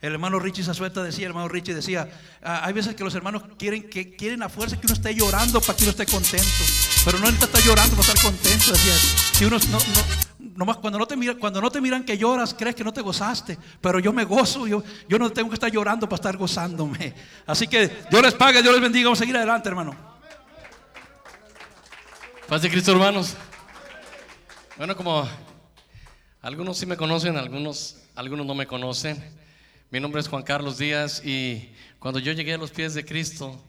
El 0.00 0.14
hermano 0.14 0.40
Richie 0.40 0.64
Zazueta 0.64 1.02
decía, 1.02 1.26
el 1.26 1.30
hermano 1.30 1.48
Richie 1.48 1.74
decía, 1.74 2.08
"Ah, 2.42 2.62
hay 2.64 2.72
veces 2.72 2.96
que 2.96 3.04
los 3.04 3.14
hermanos 3.14 3.44
quieren 3.56 3.88
que 3.88 4.16
quieren 4.16 4.42
a 4.42 4.48
fuerza 4.48 4.80
que 4.80 4.86
uno 4.86 4.94
esté 4.94 5.14
llorando 5.14 5.60
para 5.60 5.76
que 5.76 5.84
uno 5.84 5.90
esté 5.92 6.06
contento, 6.06 6.44
pero 7.04 7.18
no 7.18 7.26
necesita 7.26 7.46
estar 7.46 7.62
llorando 7.62 7.94
para 7.96 8.08
estar 8.12 8.22
contento, 8.32 8.72
decía. 8.72 8.94
Si 9.32 9.44
uno 9.44 9.58
no, 9.70 9.78
no- 9.78 10.04
nomás 10.54 10.76
cuando 10.78 10.98
no 10.98 11.06
te 11.06 11.16
mira, 11.16 11.34
cuando 11.34 11.60
no 11.60 11.70
te 11.70 11.80
miran 11.80 12.04
que 12.04 12.16
lloras, 12.18 12.54
crees 12.54 12.74
que 12.74 12.84
no 12.84 12.92
te 12.92 13.00
gozaste, 13.00 13.58
pero 13.80 13.98
yo 13.98 14.12
me 14.12 14.24
gozo, 14.24 14.66
yo, 14.66 14.82
yo 15.08 15.18
no 15.18 15.30
tengo 15.30 15.48
que 15.48 15.54
estar 15.54 15.70
llorando 15.70 16.08
para 16.08 16.16
estar 16.16 16.36
gozándome. 16.36 17.14
Así 17.46 17.66
que 17.66 17.88
Dios 18.10 18.22
les 18.22 18.34
pague, 18.34 18.60
Dios 18.62 18.72
les 18.72 18.82
bendiga, 18.82 19.06
vamos 19.06 19.18
a 19.18 19.22
seguir 19.22 19.36
adelante, 19.36 19.68
hermano. 19.68 19.94
Paz 22.48 22.62
de 22.62 22.70
Cristo, 22.70 22.92
hermanos. 22.92 23.34
Bueno, 24.76 24.96
como 24.96 25.26
algunos 26.42 26.76
sí 26.78 26.86
me 26.86 26.96
conocen, 26.96 27.36
algunos, 27.36 27.96
algunos 28.14 28.44
no 28.46 28.54
me 28.54 28.66
conocen. 28.66 29.22
Mi 29.90 30.00
nombre 30.00 30.20
es 30.20 30.28
Juan 30.28 30.42
Carlos 30.42 30.78
Díaz 30.78 31.22
y 31.24 31.72
cuando 31.98 32.18
yo 32.18 32.32
llegué 32.32 32.54
a 32.54 32.58
los 32.58 32.70
pies 32.70 32.94
de 32.94 33.04
Cristo, 33.04 33.62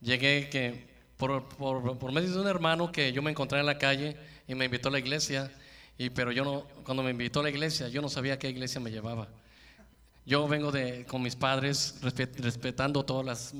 llegué 0.00 0.48
que 0.48 0.88
por- 1.16 1.48
por 1.48 2.12
medio 2.12 2.30
de 2.32 2.40
un 2.40 2.46
hermano 2.46 2.90
que 2.92 3.12
yo 3.12 3.22
me 3.22 3.30
encontré 3.30 3.58
en 3.60 3.66
la 3.66 3.76
calle 3.78 4.16
y 4.46 4.54
me 4.54 4.64
invitó 4.66 4.88
a 4.88 4.92
la 4.92 4.98
iglesia, 5.00 5.50
y, 5.98 6.10
pero 6.10 6.30
yo 6.32 6.44
no, 6.44 6.62
cuando 6.84 7.02
me 7.02 7.10
invitó 7.10 7.40
a 7.40 7.42
la 7.42 7.50
iglesia, 7.50 7.88
yo 7.88 8.00
no 8.00 8.08
sabía 8.08 8.34
a 8.34 8.38
qué 8.38 8.48
iglesia 8.48 8.80
me 8.80 8.90
llevaba. 8.90 9.28
Yo 10.24 10.46
vengo 10.46 10.70
de, 10.70 11.04
con 11.06 11.22
mis 11.22 11.34
padres 11.34 11.96
respe- 12.02 12.34
respetando 12.38 13.04
todas 13.04 13.26
las, 13.26 13.54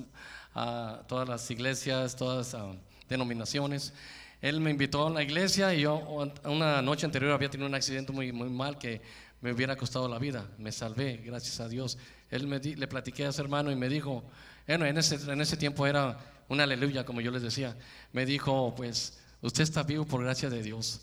ah, 0.55 1.03
todas 1.09 1.29
las 1.29 1.51
iglesias, 1.51 2.15
todas 2.15 2.53
las 2.53 2.63
ah, 2.63 2.73
denominaciones. 3.09 3.93
Él 4.41 4.61
me 4.61 4.71
invitó 4.71 5.07
a 5.07 5.11
la 5.11 5.23
iglesia 5.23 5.75
y 5.75 5.81
yo 5.81 5.97
una 6.45 6.81
noche 6.83 7.07
anterior 7.07 7.33
había 7.33 7.51
tenido 7.51 7.67
un 7.69 7.75
accidente 7.75 8.13
muy, 8.13 8.31
muy 8.33 8.49
mal 8.51 8.79
que 8.79 9.01
me 9.41 9.53
hubiera 9.53 9.75
costado 9.77 10.09
la 10.09 10.19
vida. 10.19 10.47
Me 10.59 10.71
salvé, 10.71 11.17
gracias 11.25 11.59
a 11.61 11.69
Dios. 11.69 11.99
Él 12.31 12.47
me 12.47 12.61
di- 12.61 12.77
le 12.77 12.87
platiqué 12.87 13.25
a 13.25 13.31
ese 13.31 13.41
hermano 13.43 13.73
y 13.73 13.77
me 13.77 13.89
dijo, 13.89 14.23
bueno, 14.67 14.85
en 14.85 14.97
ese, 14.99 15.17
en 15.33 15.41
ese 15.41 15.57
tiempo 15.57 15.87
era 15.87 16.19
una 16.49 16.65
aleluya, 16.65 17.05
como 17.05 17.21
yo 17.21 17.31
les 17.31 17.43
decía. 17.43 17.75
Me 18.13 18.27
dijo, 18.27 18.75
pues, 18.77 19.19
usted 19.41 19.63
está 19.65 19.83
vivo 19.83 20.05
por 20.05 20.23
gracia 20.23 20.51
de 20.51 20.63
Dios. 20.63 21.01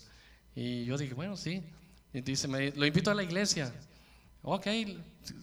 Y 0.56 0.84
yo 0.84 0.96
dije, 0.98 1.14
bueno, 1.14 1.36
sí. 1.36 1.62
Y 2.12 2.20
dice, 2.22 2.48
me- 2.48 2.72
lo 2.72 2.84
invito 2.86 3.10
a 3.10 3.14
la 3.14 3.22
iglesia. 3.22 3.72
Ok, 4.42 4.66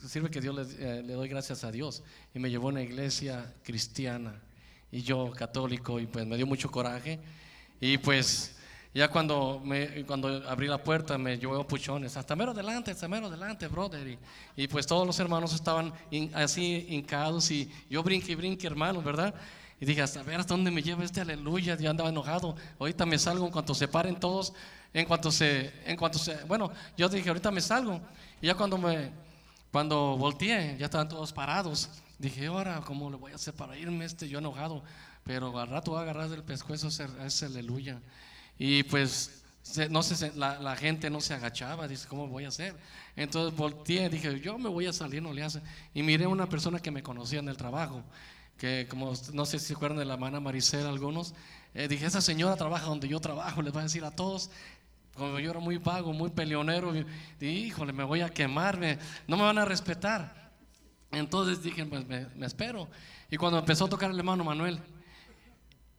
sirve 0.07 0.29
que 0.29 0.41
Dios 0.41 0.55
le, 0.55 0.63
eh, 0.99 1.03
le 1.03 1.13
doy 1.13 1.29
gracias 1.29 1.63
a 1.63 1.71
Dios. 1.71 2.03
Y 2.33 2.39
me 2.39 2.49
llevó 2.49 2.67
a 2.67 2.71
una 2.71 2.81
iglesia 2.81 3.53
cristiana 3.63 4.33
y 4.91 5.01
yo 5.01 5.31
católico 5.31 5.99
y 5.99 6.07
pues 6.07 6.25
me 6.25 6.35
dio 6.37 6.45
mucho 6.47 6.69
coraje. 6.71 7.19
Y 7.79 7.97
pues 7.97 8.55
ya 8.93 9.09
cuando, 9.09 9.61
me, 9.63 10.05
cuando 10.05 10.27
abrí 10.49 10.67
la 10.67 10.81
puerta 10.83 11.17
me 11.17 11.37
llevó 11.37 11.67
puchones, 11.67 12.15
hasta 12.15 12.35
mero 12.35 12.51
adelante, 12.51 12.91
hasta 12.91 13.07
mero 13.07 13.27
adelante, 13.27 13.67
brother. 13.67 14.07
Y, 14.07 14.17
y, 14.55 14.67
pues 14.67 14.85
todos 14.87 15.05
los 15.05 15.19
hermanos 15.19 15.53
estaban 15.53 15.93
hin- 16.11 16.31
así 16.33 16.85
hincados 16.89 17.51
y 17.51 17.69
yo 17.89 18.01
brinque 18.03 18.31
y 18.31 18.35
brinque, 18.35 18.65
hermanos, 18.67 19.03
¿verdad? 19.03 19.33
Y 19.81 19.85
dije, 19.85 20.01
hasta 20.01 20.23
ver 20.23 20.39
hasta 20.39 20.53
dónde 20.53 20.71
me 20.71 20.81
lleva 20.81 21.03
este 21.03 21.19
aleluya, 21.19 21.75
ya 21.75 21.89
andaba 21.89 22.09
enojado. 22.09 22.55
Ahorita 22.79 23.05
me 23.05 23.19
salgo 23.19 23.45
en 23.45 23.51
cuanto 23.51 23.75
se 23.75 23.87
paren 23.87 24.15
todos, 24.17 24.53
en 24.93 25.05
cuanto 25.05 25.31
se, 25.31 25.71
en 25.85 25.97
cuanto 25.97 26.19
se, 26.19 26.35
bueno, 26.45 26.71
yo 26.97 27.09
dije, 27.09 27.27
ahorita 27.29 27.51
me 27.51 27.61
salgo. 27.61 27.99
Y 28.41 28.47
ya 28.47 28.55
cuando 28.55 28.77
me, 28.77 29.11
cuando 29.71 30.17
volteé, 30.17 30.77
ya 30.77 30.85
estaban 30.85 31.09
todos 31.09 31.33
parados. 31.33 31.89
Dije, 32.19 32.45
ahora, 32.47 32.81
¿cómo 32.85 33.09
le 33.09 33.17
voy 33.17 33.31
a 33.31 33.35
hacer 33.35 33.53
para 33.53 33.77
irme 33.77 34.05
este 34.05 34.29
yo 34.29 34.39
enojado? 34.39 34.83
Pero 35.23 35.57
al 35.59 35.67
rato 35.69 35.91
voy 35.91 35.99
a 35.99 36.03
agarrar 36.03 36.29
del 36.29 36.43
pescuezo 36.43 36.89
ese 36.89 37.45
aleluya. 37.45 37.99
Y 38.59 38.83
pues, 38.83 39.41
no 39.89 40.03
se- 40.03 40.33
la, 40.35 40.59
la 40.59 40.75
gente 40.75 41.09
no 41.09 41.21
se 41.21 41.33
agachaba. 41.33 41.87
Dice, 41.87 42.07
¿cómo 42.07 42.27
voy 42.27 42.45
a 42.45 42.49
hacer? 42.49 42.75
Entonces 43.15 43.57
volteé, 43.57 44.09
dije, 44.09 44.39
yo 44.41 44.57
me 44.57 44.69
voy 44.69 44.85
a 44.85 44.93
salir, 44.93 45.21
no 45.23 45.33
le 45.33 45.43
hace. 45.43 45.61
Y 45.93 46.03
miré 46.03 46.27
una 46.27 46.47
persona 46.47 46.79
que 46.79 46.91
me 46.91 47.01
conocía 47.01 47.39
en 47.39 47.49
el 47.49 47.57
trabajo, 47.57 48.03
que 48.57 48.85
como, 48.89 49.13
no 49.33 49.45
sé 49.45 49.59
si 49.59 49.67
se 49.67 49.73
acuerdan 49.73 49.97
de 49.97 50.05
la 50.05 50.13
hermana 50.13 50.39
Maricela 50.39 50.89
algunos. 50.89 51.33
Eh, 51.73 51.87
dije, 51.87 52.05
esa 52.05 52.21
señora 52.21 52.55
trabaja 52.55 52.85
donde 52.85 53.07
yo 53.07 53.19
trabajo, 53.19 53.61
les 53.61 53.75
va 53.75 53.79
a 53.79 53.83
decir 53.83 54.03
a 54.05 54.11
todos. 54.11 54.51
Como 55.15 55.39
yo 55.39 55.51
era 55.51 55.59
muy 55.59 55.77
vago, 55.77 56.11
muy 56.11 56.29
peleonero, 56.31 56.91
dije, 56.91 57.05
híjole, 57.41 57.93
me 57.93 58.03
voy 58.03 58.21
a 58.21 58.29
quemar, 58.29 58.77
me- 58.77 58.97
no 59.27 59.37
me 59.37 59.43
van 59.43 59.57
a 59.59 59.65
respetar. 59.65 60.51
Entonces 61.11 61.61
dije, 61.61 61.85
pues 61.85 62.07
me, 62.07 62.25
me 62.35 62.47
espero. 62.47 62.89
Y 63.29 63.37
cuando 63.37 63.59
empezó 63.59 63.85
a 63.85 63.89
tocar 63.89 64.09
el 64.09 64.17
hermano 64.17 64.43
Manuel, 64.43 64.79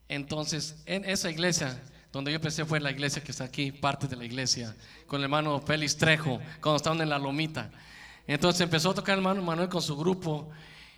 entonces 0.08 0.82
en 0.86 1.04
esa 1.04 1.30
iglesia 1.30 1.80
donde 2.12 2.30
yo 2.30 2.36
empecé 2.36 2.64
fue 2.64 2.78
la 2.80 2.90
iglesia 2.90 3.22
que 3.22 3.32
está 3.32 3.44
aquí, 3.44 3.72
parte 3.72 4.06
de 4.06 4.16
la 4.16 4.24
iglesia, 4.24 4.74
con 5.06 5.18
el 5.20 5.24
hermano 5.24 5.60
Félix 5.60 5.96
Trejo, 5.96 6.40
cuando 6.60 6.76
estaban 6.76 7.00
en 7.00 7.08
la 7.08 7.18
lomita. 7.18 7.70
Entonces 8.26 8.60
empezó 8.60 8.90
a 8.90 8.94
tocar 8.94 9.14
el 9.14 9.18
hermano 9.20 9.42
Manuel 9.42 9.68
con 9.68 9.82
su 9.82 9.96
grupo 9.96 10.48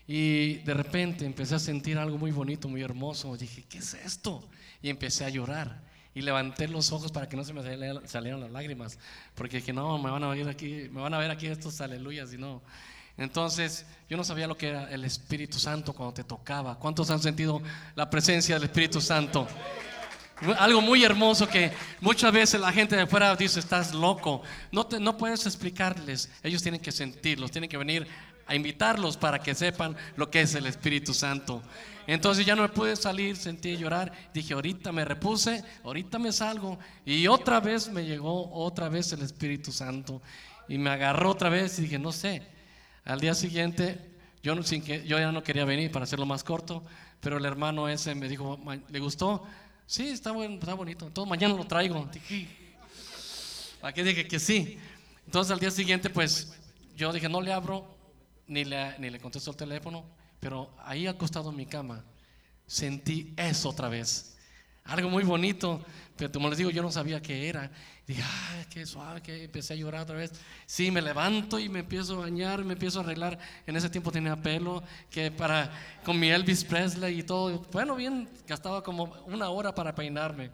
y 0.06 0.56
de 0.58 0.74
repente 0.74 1.24
empecé 1.24 1.54
a 1.54 1.58
sentir 1.58 1.96
algo 1.98 2.18
muy 2.18 2.30
bonito, 2.32 2.68
muy 2.68 2.82
hermoso. 2.82 3.34
Dije, 3.36 3.64
¿qué 3.68 3.78
es 3.78 3.94
esto? 3.94 4.46
Y 4.82 4.90
empecé 4.90 5.24
a 5.24 5.30
llorar. 5.30 5.82
Y 6.16 6.22
levanté 6.22 6.66
los 6.66 6.92
ojos 6.92 7.12
para 7.12 7.28
que 7.28 7.36
no 7.36 7.44
se 7.44 7.52
me 7.52 7.62
salieran, 7.62 8.40
las 8.40 8.50
lágrimas, 8.50 8.98
porque 9.34 9.58
dije, 9.58 9.74
no, 9.74 9.98
me 9.98 10.10
van 10.10 10.24
a 10.24 10.28
ver 10.28 10.48
aquí, 10.48 10.88
me 10.90 11.02
van 11.02 11.12
a 11.12 11.18
ver 11.18 11.30
aquí 11.30 11.46
estos 11.46 11.78
aleluyas 11.82 12.32
y 12.32 12.38
no. 12.38 12.62
Entonces, 13.18 13.84
yo 14.08 14.16
no 14.16 14.24
sabía 14.24 14.46
lo 14.46 14.56
que 14.56 14.68
era 14.68 14.90
el 14.90 15.04
Espíritu 15.04 15.58
Santo 15.58 15.92
cuando 15.92 16.14
te 16.14 16.24
tocaba. 16.24 16.78
¿Cuántos 16.78 17.10
han 17.10 17.20
sentido 17.20 17.60
la 17.94 18.08
presencia 18.08 18.54
del 18.54 18.64
Espíritu 18.64 18.98
Santo? 18.98 19.46
Algo 20.58 20.80
muy 20.80 21.04
hermoso 21.04 21.46
que 21.46 21.70
muchas 22.00 22.32
veces 22.32 22.62
la 22.62 22.72
gente 22.72 22.96
de 22.96 23.02
afuera 23.02 23.36
dice, 23.36 23.60
estás 23.60 23.92
loco. 23.92 24.40
No, 24.72 24.86
te, 24.86 24.98
no 24.98 25.18
puedes 25.18 25.44
explicarles, 25.44 26.30
ellos 26.42 26.62
tienen 26.62 26.80
que 26.80 26.92
sentirlos, 26.92 27.50
tienen 27.50 27.68
que 27.68 27.76
venir 27.76 28.06
a 28.46 28.54
invitarlos 28.54 29.18
para 29.18 29.38
que 29.38 29.54
sepan 29.54 29.94
lo 30.16 30.30
que 30.30 30.40
es 30.40 30.54
el 30.54 30.64
Espíritu 30.64 31.12
Santo. 31.12 31.62
Entonces 32.06 32.46
ya 32.46 32.54
no 32.54 32.62
me 32.62 32.68
pude 32.68 32.94
salir, 32.94 33.36
sentí 33.36 33.76
llorar. 33.76 34.12
Dije, 34.32 34.54
ahorita 34.54 34.92
me 34.92 35.04
repuse, 35.04 35.64
ahorita 35.82 36.18
me 36.18 36.32
salgo. 36.32 36.78
Y 37.04 37.26
otra 37.26 37.60
vez 37.60 37.88
me 37.88 38.04
llegó 38.04 38.50
otra 38.52 38.88
vez 38.88 39.12
el 39.12 39.22
Espíritu 39.22 39.72
Santo. 39.72 40.22
Y 40.68 40.78
me 40.78 40.90
agarró 40.90 41.30
otra 41.30 41.48
vez 41.48 41.78
y 41.78 41.82
dije, 41.82 41.98
no 41.98 42.12
sé. 42.12 42.42
Al 43.04 43.20
día 43.20 43.34
siguiente, 43.34 43.98
yo, 44.42 44.60
sin 44.62 44.82
que, 44.82 45.04
yo 45.06 45.18
ya 45.18 45.32
no 45.32 45.42
quería 45.42 45.64
venir 45.64 45.90
para 45.90 46.04
hacerlo 46.04 46.26
más 46.26 46.44
corto, 46.44 46.82
pero 47.20 47.38
el 47.38 47.44
hermano 47.44 47.88
ese 47.88 48.14
me 48.14 48.28
dijo, 48.28 48.58
¿le 48.88 49.00
gustó? 49.00 49.44
Sí, 49.86 50.08
está, 50.08 50.30
bueno, 50.32 50.54
está 50.54 50.74
bonito. 50.74 51.06
Entonces 51.06 51.28
mañana 51.28 51.54
lo 51.54 51.64
traigo. 51.64 52.08
Dije, 52.12 52.48
qué 53.94 54.04
dije 54.04 54.28
que 54.28 54.38
sí. 54.38 54.78
Entonces 55.24 55.52
al 55.52 55.58
día 55.58 55.70
siguiente, 55.70 56.10
pues 56.10 56.52
yo 56.96 57.12
dije, 57.12 57.28
no 57.28 57.40
le 57.40 57.52
abro, 57.52 57.96
ni 58.46 58.64
le, 58.64 58.98
ni 58.98 59.10
le 59.10 59.18
contesto 59.18 59.50
el 59.50 59.56
teléfono, 59.56 60.04
pero 60.46 60.70
ahí 60.84 61.08
acostado 61.08 61.50
en 61.50 61.56
mi 61.56 61.66
cama, 61.66 62.04
sentí 62.68 63.34
eso 63.36 63.70
otra 63.70 63.88
vez. 63.88 64.36
Algo 64.84 65.10
muy 65.10 65.24
bonito, 65.24 65.84
pero 66.16 66.30
como 66.30 66.48
les 66.48 66.58
digo, 66.58 66.70
yo 66.70 66.82
no 66.82 66.92
sabía 66.92 67.20
qué 67.20 67.48
era. 67.48 67.68
Dije, 68.06 68.22
ay, 68.22 68.64
qué 68.70 68.86
suave, 68.86 69.20
que 69.20 69.42
empecé 69.42 69.72
a 69.72 69.76
llorar 69.76 70.02
otra 70.02 70.14
vez. 70.14 70.30
Sí, 70.64 70.92
me 70.92 71.02
levanto 71.02 71.58
y 71.58 71.68
me 71.68 71.80
empiezo 71.80 72.14
a 72.14 72.20
bañar, 72.20 72.64
me 72.64 72.74
empiezo 72.74 73.00
a 73.00 73.02
arreglar. 73.02 73.36
En 73.66 73.74
ese 73.74 73.90
tiempo 73.90 74.12
tenía 74.12 74.36
pelo, 74.36 74.84
que 75.10 75.32
para, 75.32 75.68
con 76.04 76.16
mi 76.16 76.28
Elvis 76.28 76.62
Presley 76.62 77.18
y 77.18 77.22
todo. 77.24 77.66
Bueno, 77.72 77.96
bien, 77.96 78.28
gastaba 78.46 78.84
como 78.84 79.16
una 79.26 79.48
hora 79.48 79.74
para 79.74 79.96
peinarme. 79.96 80.52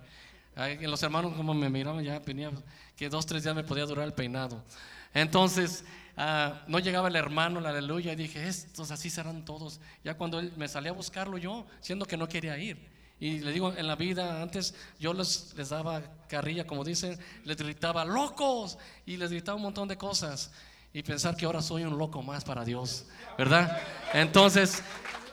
Los 0.80 1.02
hermanos 1.02 1.34
como 1.34 1.52
me 1.52 1.68
miraban 1.68 2.02
ya 2.02 2.18
venía 2.18 2.50
que 2.96 3.10
dos, 3.10 3.26
tres 3.26 3.42
días 3.42 3.54
me 3.54 3.62
podía 3.62 3.84
durar 3.84 4.06
el 4.06 4.14
peinado. 4.14 4.64
Entonces, 5.12 5.84
ah, 6.16 6.62
no 6.66 6.78
llegaba 6.78 7.08
el 7.08 7.16
hermano, 7.16 7.60
la 7.60 7.70
aleluya, 7.70 8.12
y 8.12 8.16
dije, 8.16 8.46
estos 8.46 8.90
así 8.90 9.10
serán 9.10 9.44
todos. 9.44 9.80
Ya 10.04 10.14
cuando 10.14 10.38
él 10.38 10.52
me 10.56 10.68
salí 10.68 10.88
a 10.88 10.92
buscarlo 10.92 11.38
yo, 11.38 11.66
siendo 11.80 12.06
que 12.06 12.16
no 12.16 12.28
quería 12.28 12.58
ir. 12.58 12.90
Y 13.20 13.38
le 13.38 13.52
digo, 13.52 13.72
en 13.76 13.86
la 13.86 13.94
vida 13.94 14.42
antes 14.42 14.74
yo 14.98 15.12
les, 15.14 15.54
les 15.56 15.68
daba 15.68 16.02
carrilla, 16.28 16.66
como 16.66 16.82
dicen, 16.82 17.18
les 17.44 17.56
gritaba, 17.56 18.04
locos, 18.04 18.78
y 19.06 19.16
les 19.16 19.30
gritaba 19.30 19.56
un 19.56 19.62
montón 19.62 19.86
de 19.86 19.96
cosas. 19.96 20.50
Y 20.92 21.02
pensar 21.02 21.36
que 21.36 21.46
ahora 21.46 21.62
soy 21.62 21.84
un 21.84 21.96
loco 21.96 22.20
más 22.20 22.44
para 22.44 22.64
Dios, 22.64 23.06
¿verdad? 23.38 23.80
Entonces, 24.12 24.82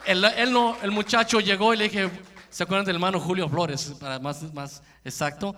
él, 0.06 0.22
no, 0.52 0.76
el 0.82 0.90
muchacho 0.90 1.40
llegó 1.40 1.74
y 1.74 1.76
le 1.76 1.84
dije, 1.84 2.10
¿se 2.48 2.62
acuerdan 2.62 2.86
del 2.86 2.96
hermano 2.96 3.20
Julio 3.20 3.48
Flores? 3.48 3.94
Para 4.00 4.18
más, 4.18 4.42
más 4.54 4.82
exacto, 5.04 5.54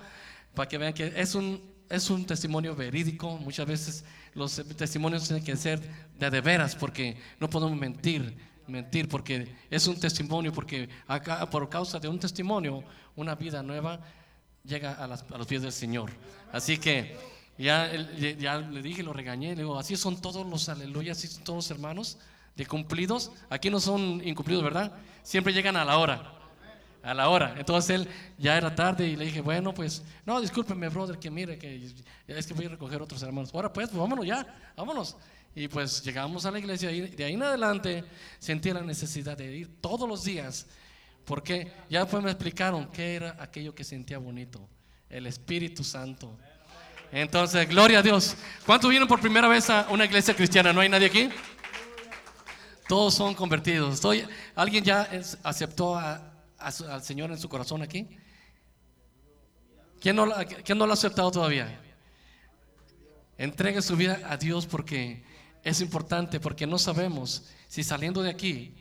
para 0.54 0.68
que 0.68 0.78
vean 0.78 0.92
que 0.92 1.12
es 1.14 1.34
un, 1.34 1.71
es 1.92 2.08
un 2.11 2.25
testimonio 2.25 2.75
verídico. 2.75 3.37
Muchas 3.38 3.66
veces 3.66 4.04
los 4.34 4.56
testimonios 4.76 5.26
tienen 5.28 5.44
que 5.44 5.56
ser 5.56 5.80
de 6.18 6.30
de 6.30 6.40
veras, 6.40 6.75
porque 6.75 7.16
no 7.38 7.49
podemos 7.49 7.78
mentir 7.78 8.34
mentir 8.66 9.08
porque 9.08 9.54
es 9.70 9.87
un 9.87 9.99
testimonio, 9.99 10.52
porque 10.52 10.88
acá, 11.06 11.49
por 11.50 11.68
causa 11.68 11.99
de 11.99 12.08
un 12.08 12.18
testimonio, 12.18 12.82
una 13.16 13.34
vida 13.34 13.62
nueva 13.62 14.00
llega 14.64 14.92
a, 14.92 15.06
los 15.06 15.46
pies 15.46 15.62
del 15.62 15.72
Señor. 15.72 16.11
Así 16.52 16.78
que 16.78 17.18
ya, 17.58 17.90
ya 18.38 18.58
le 18.58 18.82
dije, 18.82 19.02
lo 19.02 19.12
regañé, 19.12 19.50
le 19.50 19.62
digo, 19.62 19.78
así 19.78 19.96
son 19.96 20.20
todos 20.20 20.46
los 20.46 20.68
aleluyas, 20.68 21.18
así 21.18 21.28
son 21.28 21.44
todos 21.44 21.56
los 21.56 21.70
hermanos 21.70 22.18
de 22.56 22.66
cumplidos. 22.66 23.32
Aquí 23.50 23.68
no 23.68 23.80
son 23.80 24.22
incumplidos, 24.25 24.62
¿verdad? 24.64 24.92
Siempre 25.22 25.52
llegan 25.52 25.76
a 25.76 25.84
la 25.84 25.99
hora. 25.99 26.41
A 27.02 27.14
la 27.14 27.28
hora. 27.28 27.54
Entonces 27.59 27.90
él 27.90 28.09
ya 28.38 28.56
era 28.56 28.75
tarde 28.75 29.06
y 29.06 29.16
le 29.16 29.25
dije, 29.25 29.40
bueno, 29.40 29.75
pues, 29.75 30.02
no, 30.25 30.40
discúlpeme, 30.40 30.88
brother, 30.88 31.18
que 31.18 31.30
mire, 31.30 31.59
que 31.59 31.92
es 32.26 32.47
que 32.47 32.54
voy 32.54 32.66
a 32.66 32.68
recoger 32.71 33.02
otros 33.02 33.23
hermanos. 33.23 33.50
Ahora 33.52 33.73
pues, 33.73 33.88
pues 33.88 33.99
vámonos 33.99 34.25
ya, 34.25 34.47
vámonos. 34.76 35.16
Y 35.54 35.68
pues 35.68 36.02
llegamos 36.02 36.47
a 36.47 36.50
la 36.50 36.59
iglesia 36.59 36.90
y 36.90 37.00
de 37.09 37.25
ahí 37.25 37.35
en 37.35 37.42
adelante 37.42 38.04
sentí 38.38 38.73
la 38.73 38.80
necesidad 38.80 39.37
de 39.37 39.56
ir 39.56 39.80
todos 39.80 40.09
los 40.09 40.25
días. 40.25 40.66
Porque 41.25 41.73
ya 41.88 42.00
después 42.00 42.23
me 42.23 42.30
explicaron 42.30 42.87
qué 42.90 43.14
era 43.14 43.37
aquello 43.38 43.75
que 43.75 43.85
sentía 43.85 44.18
bonito. 44.18 44.66
El 45.09 45.26
Espíritu 45.26 45.85
Santo. 45.85 46.37
Entonces, 47.12 47.68
gloria 47.68 47.99
a 47.99 48.02
Dios. 48.02 48.35
¿Cuántos 48.64 48.88
vienen 48.88 49.06
por 49.06 49.21
primera 49.21 49.46
vez 49.46 49.68
a 49.68 49.87
una 49.90 50.07
iglesia 50.07 50.35
cristiana? 50.35 50.72
¿No 50.72 50.81
hay 50.81 50.88
nadie 50.88 51.07
aquí? 51.07 51.29
Todos 52.88 53.14
son 53.14 53.35
convertidos. 53.35 53.94
Estoy, 53.94 54.26
¿Alguien 54.55 54.83
ya 54.83 55.09
aceptó 55.42 55.98
al 56.62 57.03
Señor 57.03 57.31
en 57.31 57.38
su 57.38 57.48
corazón 57.48 57.83
aquí? 57.83 58.09
¿Quién 60.01 60.16
no, 60.16 60.27
¿Quién 60.64 60.79
no 60.79 60.87
lo 60.87 60.92
ha 60.92 60.94
aceptado 60.94 61.31
todavía? 61.31 61.81
Entregue 63.38 63.83
su 63.83 63.96
vida 63.96 64.20
a 64.29 64.37
Dios 64.37 64.66
porque 64.66 65.25
es 65.62 65.81
importante 65.81 66.40
porque 66.40 66.66
no 66.66 66.79
sabemos 66.79 67.48
si 67.68 67.83
saliendo 67.83 68.22
de 68.22 68.31
aquí 68.31 68.75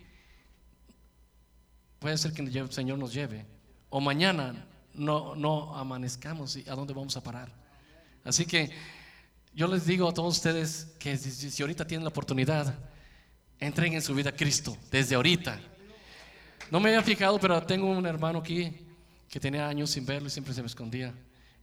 puede 1.99 2.17
ser 2.17 2.33
que 2.33 2.41
el 2.41 2.71
Señor 2.71 2.97
nos 2.97 3.13
lleve 3.13 3.45
o 3.89 4.01
mañana 4.01 4.67
no, 4.93 5.35
no 5.35 5.75
amanezcamos 5.77 6.55
y 6.55 6.67
a 6.67 6.73
dónde 6.73 6.93
vamos 6.93 7.15
a 7.17 7.23
parar. 7.23 7.51
Así 8.23 8.45
que 8.45 8.71
yo 9.53 9.67
les 9.67 9.85
digo 9.85 10.07
a 10.07 10.13
todos 10.13 10.37
ustedes 10.37 10.87
que 10.97 11.17
si, 11.17 11.61
ahorita 11.61 11.85
tienen 11.85 12.03
la 12.03 12.09
oportunidad, 12.09 12.73
entreguen 13.59 14.01
su 14.01 14.15
vida 14.15 14.29
a 14.29 14.35
Cristo 14.35 14.77
desde 14.89 15.15
ahorita. 15.15 15.59
No 16.71 16.79
me 16.79 16.89
había 16.89 17.03
fijado, 17.03 17.37
pero 17.37 17.61
tengo 17.61 17.85
un 17.87 18.05
hermano 18.05 18.39
aquí 18.39 18.73
que 19.29 19.41
tenía 19.41 19.67
años 19.67 19.89
sin 19.89 20.05
verlo 20.05 20.29
y 20.29 20.31
siempre 20.31 20.53
se 20.53 20.61
me 20.61 20.67
escondía. 20.67 21.13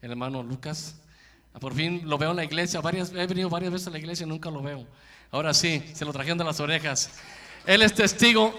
El 0.02 0.10
hermano 0.10 0.42
Lucas. 0.42 0.96
Por 1.58 1.74
fin 1.74 2.02
lo 2.04 2.18
veo 2.18 2.30
en 2.30 2.36
la 2.36 2.44
iglesia. 2.44 2.82
Varias, 2.82 3.10
he 3.12 3.26
venido 3.26 3.48
varias 3.48 3.72
veces 3.72 3.88
a 3.88 3.90
la 3.90 3.98
iglesia 3.98 4.26
y 4.26 4.28
nunca 4.28 4.50
lo 4.50 4.62
veo. 4.62 4.86
Ahora 5.30 5.54
sí, 5.54 5.82
se 5.94 6.04
lo 6.04 6.12
trajeron 6.12 6.36
de 6.36 6.44
las 6.44 6.60
orejas. 6.60 7.10
Él 7.64 7.80
es 7.80 7.94
testigo. 7.94 8.54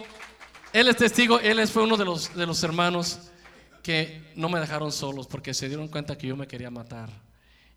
Él 0.73 0.87
es 0.87 0.97
testigo. 0.97 1.39
Él 1.39 1.65
fue 1.67 1.83
uno 1.83 1.95
de 1.95 2.05
los, 2.05 2.35
de 2.35 2.47
los 2.47 2.63
hermanos 2.63 3.29
que 3.83 4.31
no 4.35 4.49
me 4.49 4.59
dejaron 4.59 4.91
solos 4.91 5.27
porque 5.27 5.53
se 5.53 5.67
dieron 5.67 5.87
cuenta 5.87 6.17
que 6.17 6.25
yo 6.25 6.35
me 6.35 6.47
quería 6.47 6.71
matar. 6.71 7.11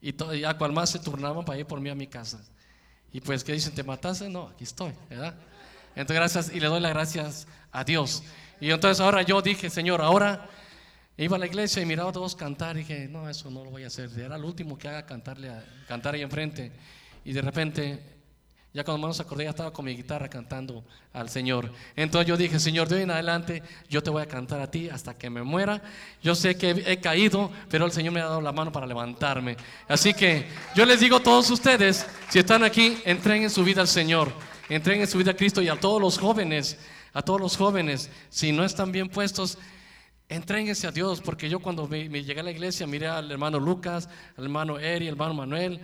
Y 0.00 0.14
ya 0.40 0.56
cual 0.56 0.72
más 0.72 0.88
se 0.88 0.98
turnaban 0.98 1.44
para 1.44 1.58
ir 1.58 1.66
por 1.66 1.78
mí 1.78 1.90
a 1.90 1.94
mi 1.94 2.06
casa. 2.06 2.42
Y 3.12 3.20
pues, 3.20 3.44
¿qué 3.44 3.52
dicen? 3.52 3.74
¿Te 3.74 3.82
mataste? 3.82 4.30
No, 4.30 4.48
aquí 4.48 4.64
estoy, 4.64 4.92
¿verdad? 5.11 5.35
Entonces, 5.94 6.16
gracias. 6.16 6.54
Y 6.54 6.58
le 6.58 6.68
doy 6.68 6.80
las 6.80 6.92
gracias 6.94 7.46
a 7.70 7.85
Dios. 7.85 8.22
Y 8.62 8.70
entonces 8.70 8.98
ahora 9.01 9.20
yo 9.20 9.42
dije, 9.42 9.68
Señor, 9.68 10.01
ahora 10.01 10.48
Iba 11.18 11.37
a 11.37 11.38
la 11.38 11.46
iglesia 11.46 11.83
y 11.83 11.87
miraba 11.87 12.09
a 12.09 12.12
todos 12.12 12.35
cantar 12.35 12.77
y 12.77 12.81
dije, 12.81 13.07
no, 13.07 13.29
eso 13.29 13.51
no 13.51 13.62
lo 13.62 13.70
voy 13.70 13.85
a 13.85 13.88
hacer. 13.88 14.09
Era 14.18 14.37
el 14.37 14.44
último 14.44 14.79
que 14.79 14.88
haga 14.88 15.05
cantarle 15.05 15.51
a, 15.51 15.62
cantar 15.87 16.14
ahí 16.14 16.22
enfrente. 16.22 16.72
Y 17.22 17.35
de 17.35 17.42
repente, 17.42 18.03
ya 18.72 18.83
cuando 18.83 19.07
menos 19.07 19.20
acordé, 19.20 19.44
ya 19.44 19.51
estaba 19.51 19.75
con 19.75 19.85
mi 19.85 19.94
guitarra 19.94 20.31
cantando 20.31 20.83
al 21.12 21.29
Señor. 21.29 21.70
Entonces 21.96 22.27
yo 22.27 22.37
dije, 22.38 22.59
Señor, 22.59 22.88
de 22.88 22.96
hoy 22.96 23.03
en 23.03 23.11
adelante 23.11 23.62
yo 23.90 24.03
te 24.03 24.09
voy 24.09 24.22
a 24.22 24.27
cantar 24.27 24.62
a 24.62 24.70
ti 24.70 24.88
hasta 24.88 25.18
que 25.18 25.29
me 25.29 25.42
muera. 25.42 25.83
Yo 26.22 26.35
sé 26.35 26.57
que 26.57 26.70
he 26.70 26.98
caído, 26.98 27.51
pero 27.68 27.85
el 27.85 27.92
Señor 27.92 28.14
me 28.14 28.20
ha 28.20 28.25
dado 28.25 28.40
la 28.40 28.53
mano 28.53 28.72
para 28.72 28.87
levantarme. 28.87 29.59
Así 29.88 30.14
que 30.14 30.46
yo 30.75 30.87
les 30.87 30.98
digo 30.98 31.18
a 31.18 31.22
todos 31.22 31.51
ustedes, 31.51 32.07
si 32.31 32.38
están 32.38 32.64
aquí, 32.64 32.96
entreguen 33.05 33.51
su 33.51 33.62
vida 33.64 33.83
al 33.83 33.88
Señor. 33.88 34.33
Entreguen 34.70 35.07
su 35.07 35.18
vida 35.18 35.33
a 35.33 35.37
Cristo 35.37 35.61
y 35.61 35.68
a 35.68 35.79
todos 35.79 36.01
los 36.01 36.18
jóvenes, 36.18 36.79
a 37.12 37.22
todos 37.22 37.40
los 37.40 37.57
jóvenes, 37.57 38.11
si 38.31 38.53
no 38.53 38.64
están 38.64 38.92
bien 38.92 39.09
puestos, 39.09 39.59
Entréguense 40.33 40.87
a 40.87 40.90
Dios, 40.90 41.20
porque 41.20 41.51
yo 41.51 41.61
cuando 41.61 41.87
me, 41.87 42.09
llegué 42.09 42.40
a 42.40 42.42
la 42.42 42.51
iglesia 42.51 42.87
miré 42.87 43.07
al 43.07 43.31
hermano 43.31 43.61
Lucas, 43.61 44.09
al 44.38 44.44
hermano 44.44 44.79
Eri, 44.79 45.07
al 45.07 45.12
hermano 45.12 45.35
Manuel, 45.35 45.83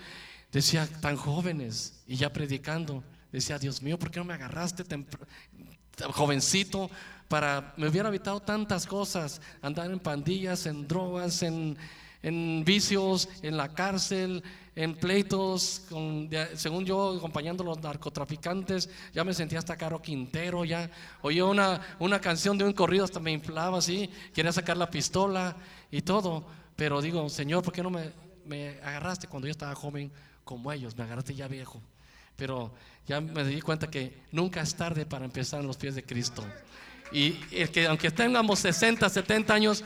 decía, 0.50 0.88
tan 1.02 1.16
jóvenes, 1.16 2.02
y 2.06 2.16
ya 2.16 2.32
predicando, 2.32 3.04
decía, 3.30 3.58
Dios 3.58 3.82
mío, 3.82 3.98
¿por 3.98 4.10
qué 4.10 4.20
no 4.20 4.24
me 4.24 4.32
agarraste 4.32 4.84
tan 4.84 5.06
jovencito? 6.12 6.90
Para, 7.28 7.74
me 7.76 7.88
hubiera 7.88 8.08
evitado 8.08 8.40
tantas 8.40 8.86
cosas, 8.86 9.42
andar 9.60 9.90
en 9.90 9.98
pandillas, 9.98 10.64
en 10.64 10.88
drogas, 10.88 11.42
en, 11.42 11.76
en 12.22 12.64
vicios, 12.64 13.28
en 13.42 13.56
la 13.56 13.74
cárcel, 13.74 14.42
en 14.74 14.94
pleitos, 14.94 15.82
con, 15.88 16.30
según 16.54 16.84
yo, 16.84 17.16
acompañando 17.16 17.64
a 17.64 17.66
los 17.66 17.82
narcotraficantes, 17.82 18.88
ya 19.12 19.24
me 19.24 19.34
sentía 19.34 19.58
hasta 19.58 19.76
Caro 19.76 20.00
Quintero, 20.00 20.64
ya 20.64 20.88
oía 21.22 21.44
una, 21.44 21.80
una 21.98 22.20
canción 22.20 22.56
de 22.56 22.64
un 22.64 22.72
corrido, 22.72 23.04
hasta 23.04 23.18
me 23.18 23.32
inflaba 23.32 23.78
así, 23.78 24.08
quería 24.32 24.52
sacar 24.52 24.76
la 24.76 24.90
pistola 24.90 25.56
y 25.90 26.02
todo, 26.02 26.44
pero 26.76 27.00
digo, 27.00 27.28
Señor, 27.28 27.64
¿por 27.64 27.72
qué 27.72 27.82
no 27.82 27.90
me, 27.90 28.12
me 28.46 28.78
agarraste 28.80 29.26
cuando 29.26 29.48
yo 29.48 29.52
estaba 29.52 29.74
joven 29.74 30.12
como 30.44 30.72
ellos? 30.72 30.96
Me 30.96 31.02
agarraste 31.02 31.34
ya 31.34 31.48
viejo, 31.48 31.80
pero 32.36 32.72
ya 33.06 33.20
me 33.20 33.42
di 33.42 33.60
cuenta 33.60 33.90
que 33.90 34.22
nunca 34.30 34.60
es 34.60 34.76
tarde 34.76 35.06
para 35.06 35.24
empezar 35.24 35.60
en 35.60 35.66
los 35.66 35.76
pies 35.76 35.96
de 35.96 36.04
Cristo. 36.04 36.44
Y 37.10 37.36
el 37.50 37.70
que 37.70 37.86
aunque 37.86 38.10
tengamos 38.10 38.58
60, 38.60 39.08
70 39.08 39.54
años, 39.54 39.82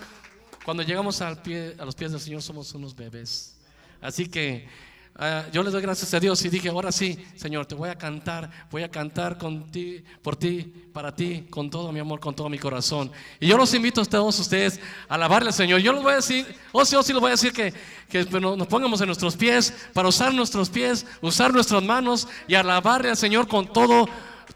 cuando 0.65 0.83
llegamos 0.83 1.21
al 1.21 1.43
pie, 1.43 1.75
a 1.79 1.85
los 1.85 1.95
pies 1.95 2.13
del 2.13 2.21
Señor 2.21 2.43
somos 2.43 2.73
unos 2.75 2.95
bebés. 2.95 3.57
Así 4.01 4.27
que 4.27 4.69
ah, 5.17 5.45
yo 5.53 5.63
les 5.63 5.73
doy 5.73 5.83
gracias 5.83 6.13
a 6.15 6.21
Dios 6.21 6.45
y 6.45 6.49
dije, 6.49 6.69
ahora 6.69 6.93
sí, 6.93 7.19
Señor, 7.37 7.67
te 7.67 7.75
voy 7.75 7.89
a 7.89 7.97
cantar, 7.97 8.51
voy 8.71 8.83
a 8.83 8.91
cantar 8.91 9.39
con 9.39 9.71
ti, 9.71 10.05
por 10.23 10.37
ti, 10.37 10.73
para 10.93 11.15
ti, 11.15 11.47
con 11.51 11.69
todo 11.69 11.91
mi 11.93 12.01
amor, 12.01 12.21
con 12.21 12.35
todo 12.35 12.49
mi 12.49 12.59
corazón. 12.59 13.11
Y 13.41 13.49
yo 13.49 13.57
los 13.57 13.75
invito 13.75 14.01
a 14.01 14.05
todos 14.05 14.39
ustedes 14.39 14.81
a 15.09 15.15
alabarle 15.15 15.49
al 15.49 15.55
Señor. 15.55 15.81
Yo 15.81 15.93
les 15.93 16.03
voy 16.03 16.13
a 16.13 16.17
decir, 16.17 16.47
o 16.71 16.85
sí, 16.85 16.97
o 16.97 17.03
sí 17.03 17.13
les 17.13 17.21
voy 17.21 17.29
a 17.29 17.33
decir 17.33 17.53
que, 17.53 17.73
que 18.09 18.25
nos 18.25 18.67
pongamos 18.69 19.01
en 19.01 19.07
nuestros 19.07 19.37
pies 19.37 19.75
para 19.93 20.09
usar 20.09 20.33
nuestros 20.33 20.71
pies, 20.71 21.07
usar 21.21 21.53
nuestras 21.53 21.83
manos 21.83 22.29
y 22.47 22.55
alabarle 22.55 23.11
al 23.11 23.17
Señor 23.17 23.49
con 23.49 23.73
todo 23.73 24.09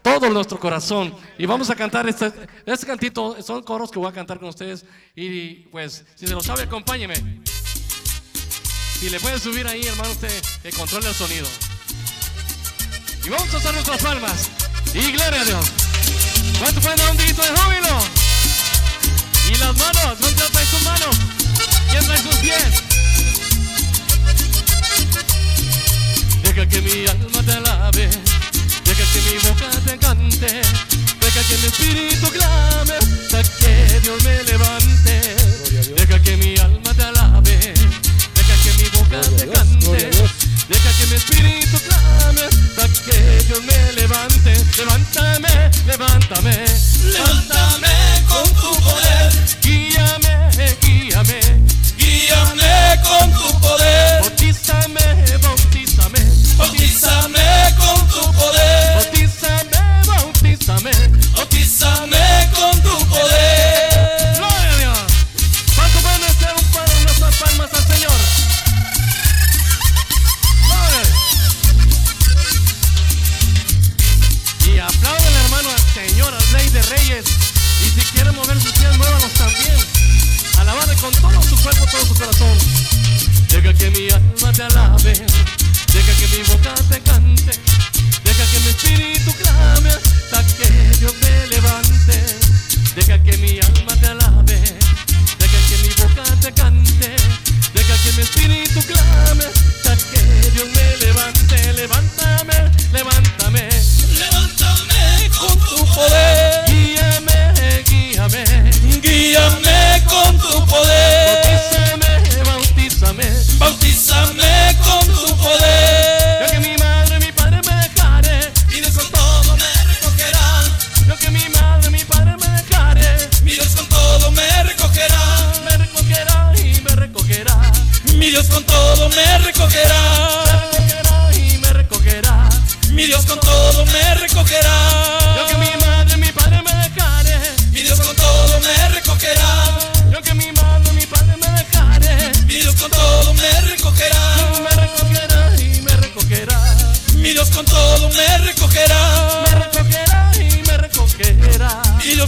todo 0.07 0.29
nuestro 0.29 0.59
corazón. 0.59 1.13
Y 1.37 1.45
vamos 1.45 1.69
a 1.69 1.75
cantar 1.75 2.07
este, 2.07 2.31
este 2.65 2.85
cantito, 2.85 3.41
son 3.43 3.61
coros 3.63 3.91
que 3.91 3.99
voy 3.99 4.09
a 4.09 4.13
cantar 4.13 4.39
con 4.39 4.49
ustedes. 4.49 4.85
Y 5.15 5.67
pues, 5.71 6.05
si 6.15 6.27
se 6.27 6.33
lo 6.33 6.41
sabe, 6.41 6.63
acompáñeme. 6.63 7.15
Si 8.99 9.09
le 9.09 9.19
pueden 9.19 9.39
subir 9.39 9.67
ahí, 9.67 9.85
hermano, 9.85 10.11
usted 10.11 10.31
que 10.63 10.71
controle 10.71 11.07
el 11.07 11.13
sonido. 11.13 11.47
Y 13.25 13.29
vamos 13.29 13.53
a 13.53 13.57
usar 13.57 13.73
nuestras 13.73 14.01
palmas. 14.01 14.49
Y 14.93 15.11
gloria 15.11 15.41
a 15.41 15.45
Dios. 15.45 15.71
¿Cuánto 16.59 16.81
pueden 16.81 16.97
dar 16.97 17.11
un 17.11 17.17
dedito 17.17 17.41
de 17.41 17.49
júbilo? 17.49 17.99
Y 19.51 19.57
las 19.57 19.77
manos, 19.77 20.19
¿dónde 20.19 20.43
trae 20.51 20.65
sus 20.65 20.83
manos? 20.83 21.17
¿Quién 21.91 22.05
trae 22.05 22.17
sus 22.17 22.35
pies? 22.37 22.83
Deja 26.43 26.67
que 26.67 26.81
mi 26.81 27.05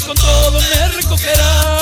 con 0.09 0.17
todo 0.17 0.59
me 0.59 0.87
recogerás. 0.87 1.78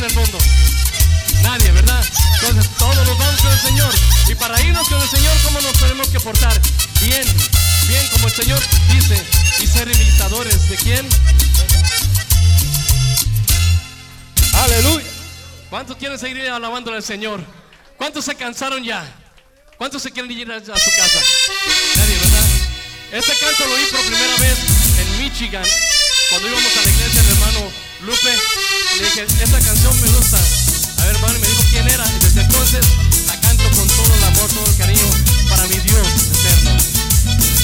en 0.00 0.06
el 0.06 0.14
mundo? 0.14 0.38
Nadie, 1.42 1.70
¿verdad? 1.72 2.02
Entonces 2.40 2.70
todos 2.78 2.96
nos 3.06 3.18
vamos 3.18 3.40
con 3.40 3.52
el 3.52 3.58
Señor. 3.58 3.94
Y 4.28 4.34
para 4.34 4.60
irnos 4.62 4.88
con 4.88 5.00
el 5.00 5.08
Señor, 5.08 5.36
¿cómo 5.44 5.60
nos 5.60 5.72
tenemos 5.72 6.08
que 6.08 6.20
portar? 6.20 6.58
Bien, 7.00 7.26
bien, 7.86 8.08
como 8.08 8.28
el 8.28 8.32
Señor 8.32 8.60
dice, 8.92 9.22
y 9.58 9.66
ser 9.66 9.90
imitadores 9.90 10.68
de 10.70 10.76
quién? 10.76 11.08
Aleluya. 14.54 15.06
¿Cuántos 15.68 15.96
quieren 15.98 16.18
seguir 16.18 16.48
alabando 16.48 16.92
al 16.92 17.02
Señor? 17.02 17.40
¿Cuántos 17.98 18.24
se 18.24 18.34
cansaron 18.34 18.82
ya? 18.82 19.04
¿Cuántos 19.76 20.02
se 20.02 20.10
quieren 20.10 20.30
ir 20.30 20.50
a, 20.50 20.60
su 20.60 20.70
casa? 20.70 21.20
Este 23.12 23.32
canto 23.38 23.66
lo 23.66 23.74
oí 23.74 23.84
por 23.86 24.00
primera 24.00 24.36
vez 24.36 24.58
en 24.98 25.18
Michigan, 25.18 25.64
cuando 26.30 26.48
íbamos 26.48 26.76
a 26.76 26.82
la 26.82 26.90
iglesia 26.90 27.22
del 27.22 27.32
hermano 27.32 27.72
Lupe 28.02 28.38
le 29.00 29.06
dije, 29.06 29.22
esta 29.22 29.58
canción 29.60 29.98
me 30.02 30.08
gusta. 30.08 30.36
A 30.36 31.04
ver, 31.06 31.16
hermano, 31.16 31.34
y 31.36 31.40
me 31.40 31.48
dijo 31.48 31.62
quién 31.70 31.88
era. 31.88 32.04
Y 32.04 32.18
desde 32.18 32.42
entonces 32.42 32.84
la 33.28 33.40
canto 33.40 33.64
con 33.74 33.88
todo 33.88 34.14
el 34.14 34.24
amor, 34.24 34.50
todo 34.50 34.66
el 34.66 34.76
cariño 34.76 35.06
para 35.48 35.66
mi 35.68 35.78
Dios 35.78 36.06
eterno. 36.30 36.76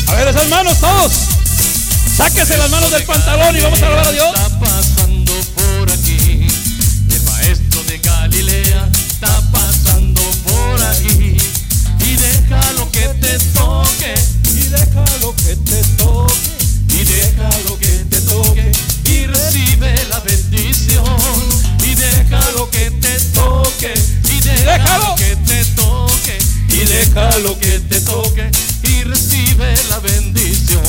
A 0.06 0.14
ver, 0.14 0.28
esas 0.28 0.48
manos 0.48 0.80
todos. 0.80 1.12
Sáquese 2.16 2.56
las 2.56 2.70
manos 2.70 2.90
del 2.90 3.04
pantalón 3.04 3.54
y 3.54 3.60
vamos 3.60 3.82
a 3.82 3.86
alabar 3.86 4.06
a 4.06 4.12
Dios. 4.12 4.26
Está 4.28 4.58
pasando 4.60 5.32
por 5.56 5.92
aquí. 5.92 6.46
El 7.10 7.22
maestro 7.24 7.82
de 7.84 7.98
Galilea 7.98 8.88
está 8.94 9.42
pasando 9.52 10.22
por 10.48 10.82
aquí. 10.84 11.36
Y 12.00 12.16
déjalo 12.16 12.90
que 12.92 13.08
te 13.20 13.38
toque. 13.52 14.14
Y 14.54 14.68
déjalo 14.68 15.36
que 15.36 15.54
te 15.54 15.84
toque. 15.98 16.55
Y 16.96 17.04
déjalo 17.04 17.78
que 17.78 17.88
te 18.08 18.20
toque. 18.22 18.72
Y 19.04 19.26
recibe 19.26 19.94
la 20.08 20.18
bendición. 20.20 21.04
Y 21.84 21.94
déjalo 21.94 22.70
que 22.70 22.90
te 22.90 23.20
toque. 23.34 23.92
Y 24.24 24.40
déjalo 24.40 24.72
Déjalo. 24.72 25.14
que 25.16 25.36
te 25.36 25.64
toque. 25.74 26.38
Y 26.70 26.78
déjalo 26.86 27.58
que 27.58 27.80
te 27.80 28.00
toque. 28.00 28.50
Y 28.84 29.04
recibe 29.04 29.74
la 29.90 29.98
bendición. 29.98 30.82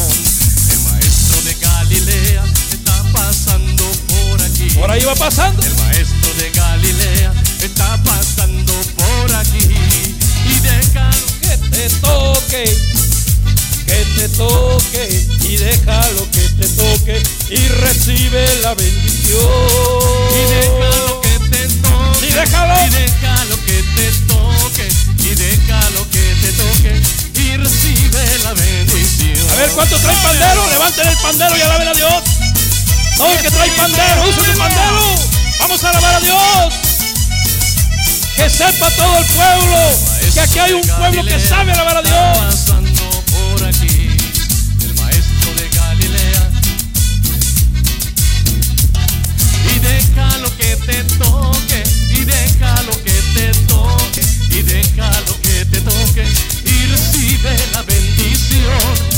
El 0.69 0.79
maestro 0.79 1.41
de 1.41 1.53
Galilea 1.55 2.43
está 2.71 3.03
pasando 3.11 3.83
por 4.07 4.41
aquí. 4.43 4.69
Por 4.79 4.89
ahí 4.89 5.03
va 5.03 5.15
pasando. 5.15 5.61
El 5.61 5.75
maestro 5.75 6.33
de 6.35 6.51
Galilea 6.51 7.33
está 7.61 8.01
pasando 8.03 8.73
por 8.95 9.35
aquí. 9.35 9.59
Y 9.59 10.59
déjalo 10.61 11.17
Que 11.41 11.57
te 11.69 11.89
toque. 11.99 12.77
Que 13.85 14.05
te 14.15 14.29
toque. 14.29 15.26
Y 15.47 15.57
déjalo 15.57 16.29
que 16.31 16.41
te 16.59 16.67
toque. 16.75 17.23
Y 17.49 17.67
recibe 17.67 18.45
la 18.61 18.73
bendición. 18.75 19.39
Y 20.33 20.41
déjalo 20.53 21.21
que 21.21 21.39
te 21.49 21.67
toque. 21.81 22.27
Y 22.27 22.33
déjalo. 22.33 22.73
Y 22.85 22.89
déjalo 22.89 23.55
que 23.65 23.83
te 23.95 24.11
toque. 24.27 24.89
Y 25.19 25.35
déjalo 25.35 26.09
que 26.09 26.35
te 26.41 26.51
toque. 26.51 27.01
Y 27.35 27.57
recibe 27.57 28.39
la 28.43 28.53
bendición. 28.53 29.49
A 29.49 29.55
ver, 29.55 29.69
¿cuántos 29.71 30.01
traen 30.01 30.21
pandero? 30.21 30.67
Levanten 30.69 31.07
el 31.07 31.17
pandero 31.17 31.57
y 31.57 31.61
alaben 31.61 31.87
a 31.87 31.93
Dios. 31.93 32.23
Todo 33.15 33.31
el 33.33 33.39
que 33.39 33.49
trae 33.49 33.71
pandero, 33.71 34.23
usa 34.27 34.45
su 34.45 34.57
pandero. 34.57 35.15
Vamos 35.59 35.83
a 35.83 35.89
alabar 35.89 36.15
a 36.15 36.19
Dios. 36.19 36.73
Que 38.35 38.49
sepa 38.49 38.91
todo 38.91 39.17
el 39.17 39.25
pueblo 39.25 40.17
que 40.37 40.43
aquí 40.43 40.59
hay 40.59 40.73
un 40.73 40.81
pueblo 40.81 41.25
que 41.25 41.39
sabe 41.39 41.71
alabar 41.71 41.97
a 41.97 42.01
Dios. 42.03 42.37
pasando 42.37 43.23
por 43.31 43.63
aquí. 43.65 43.96
Te 50.87 51.03
toque. 51.19 51.83
Y 52.09 52.23
déjalo 52.23 52.91
que 53.03 53.13
te 53.35 53.51
toque. 53.67 54.21
Y 54.49 54.61
déjalo 54.63 55.41
que 55.41 55.65
te 55.65 55.81
toque. 55.81 56.23
Y 56.65 56.85
recibe 56.87 57.55
la 57.73 57.83
bendición. 57.83 59.16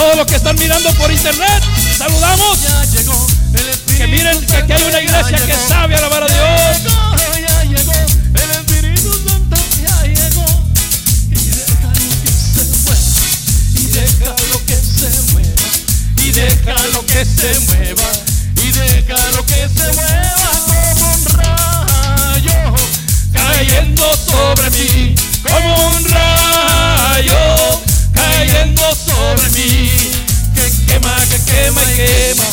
Todos 0.00 0.16
los 0.16 0.26
que 0.26 0.36
están 0.36 0.56
mirando 0.56 0.90
por 0.94 1.12
internet, 1.12 1.62
saludamos. 1.98 2.58
Que 3.98 4.06
miren 4.06 4.40
que 4.46 4.56
aquí 4.56 4.72
hay 4.72 4.82
una 4.84 5.02
iglesia 5.02 5.38
que 5.44 5.54
sabe 5.68 5.94
alabar 5.94 6.22
a 6.22 6.26
Dios. 6.26 6.38
ya 7.46 7.64
llegó, 7.64 7.92
el 8.34 8.50
Espíritu 8.50 9.12
Santo 9.28 9.56
ya 9.84 10.02
llegó. 10.04 10.46
Y 11.32 11.36
déjalo 11.52 12.16
que 12.24 12.32
se 12.32 12.64
mueva. 12.72 13.04
Y 13.76 13.90
déjalo 13.92 14.64
que 14.64 14.78
se 14.86 15.20
mueva. 15.32 15.68
Y 16.16 16.32
déjalo 16.32 17.06
que 17.06 17.26
se 17.26 17.50
mueva. 17.66 18.08
Y 18.56 18.70
déjalo 18.72 19.44
que 19.44 19.68
se 19.68 19.86
mueva 20.00 20.50
como 20.64 21.12
un 21.12 21.24
rayo. 21.36 22.58
Cayendo 23.34 24.06
sobre 24.14 24.70
mí 24.70 25.14
como 25.42 25.88
un 25.88 26.04
rayo. 26.08 27.36
Cayendo 28.14 28.82
sobre 28.94 28.99
Que 30.54 30.70
quema, 30.86 31.14
que 31.28 31.38
quema 31.44 31.82
y 31.82 31.96
quema. 31.96 32.46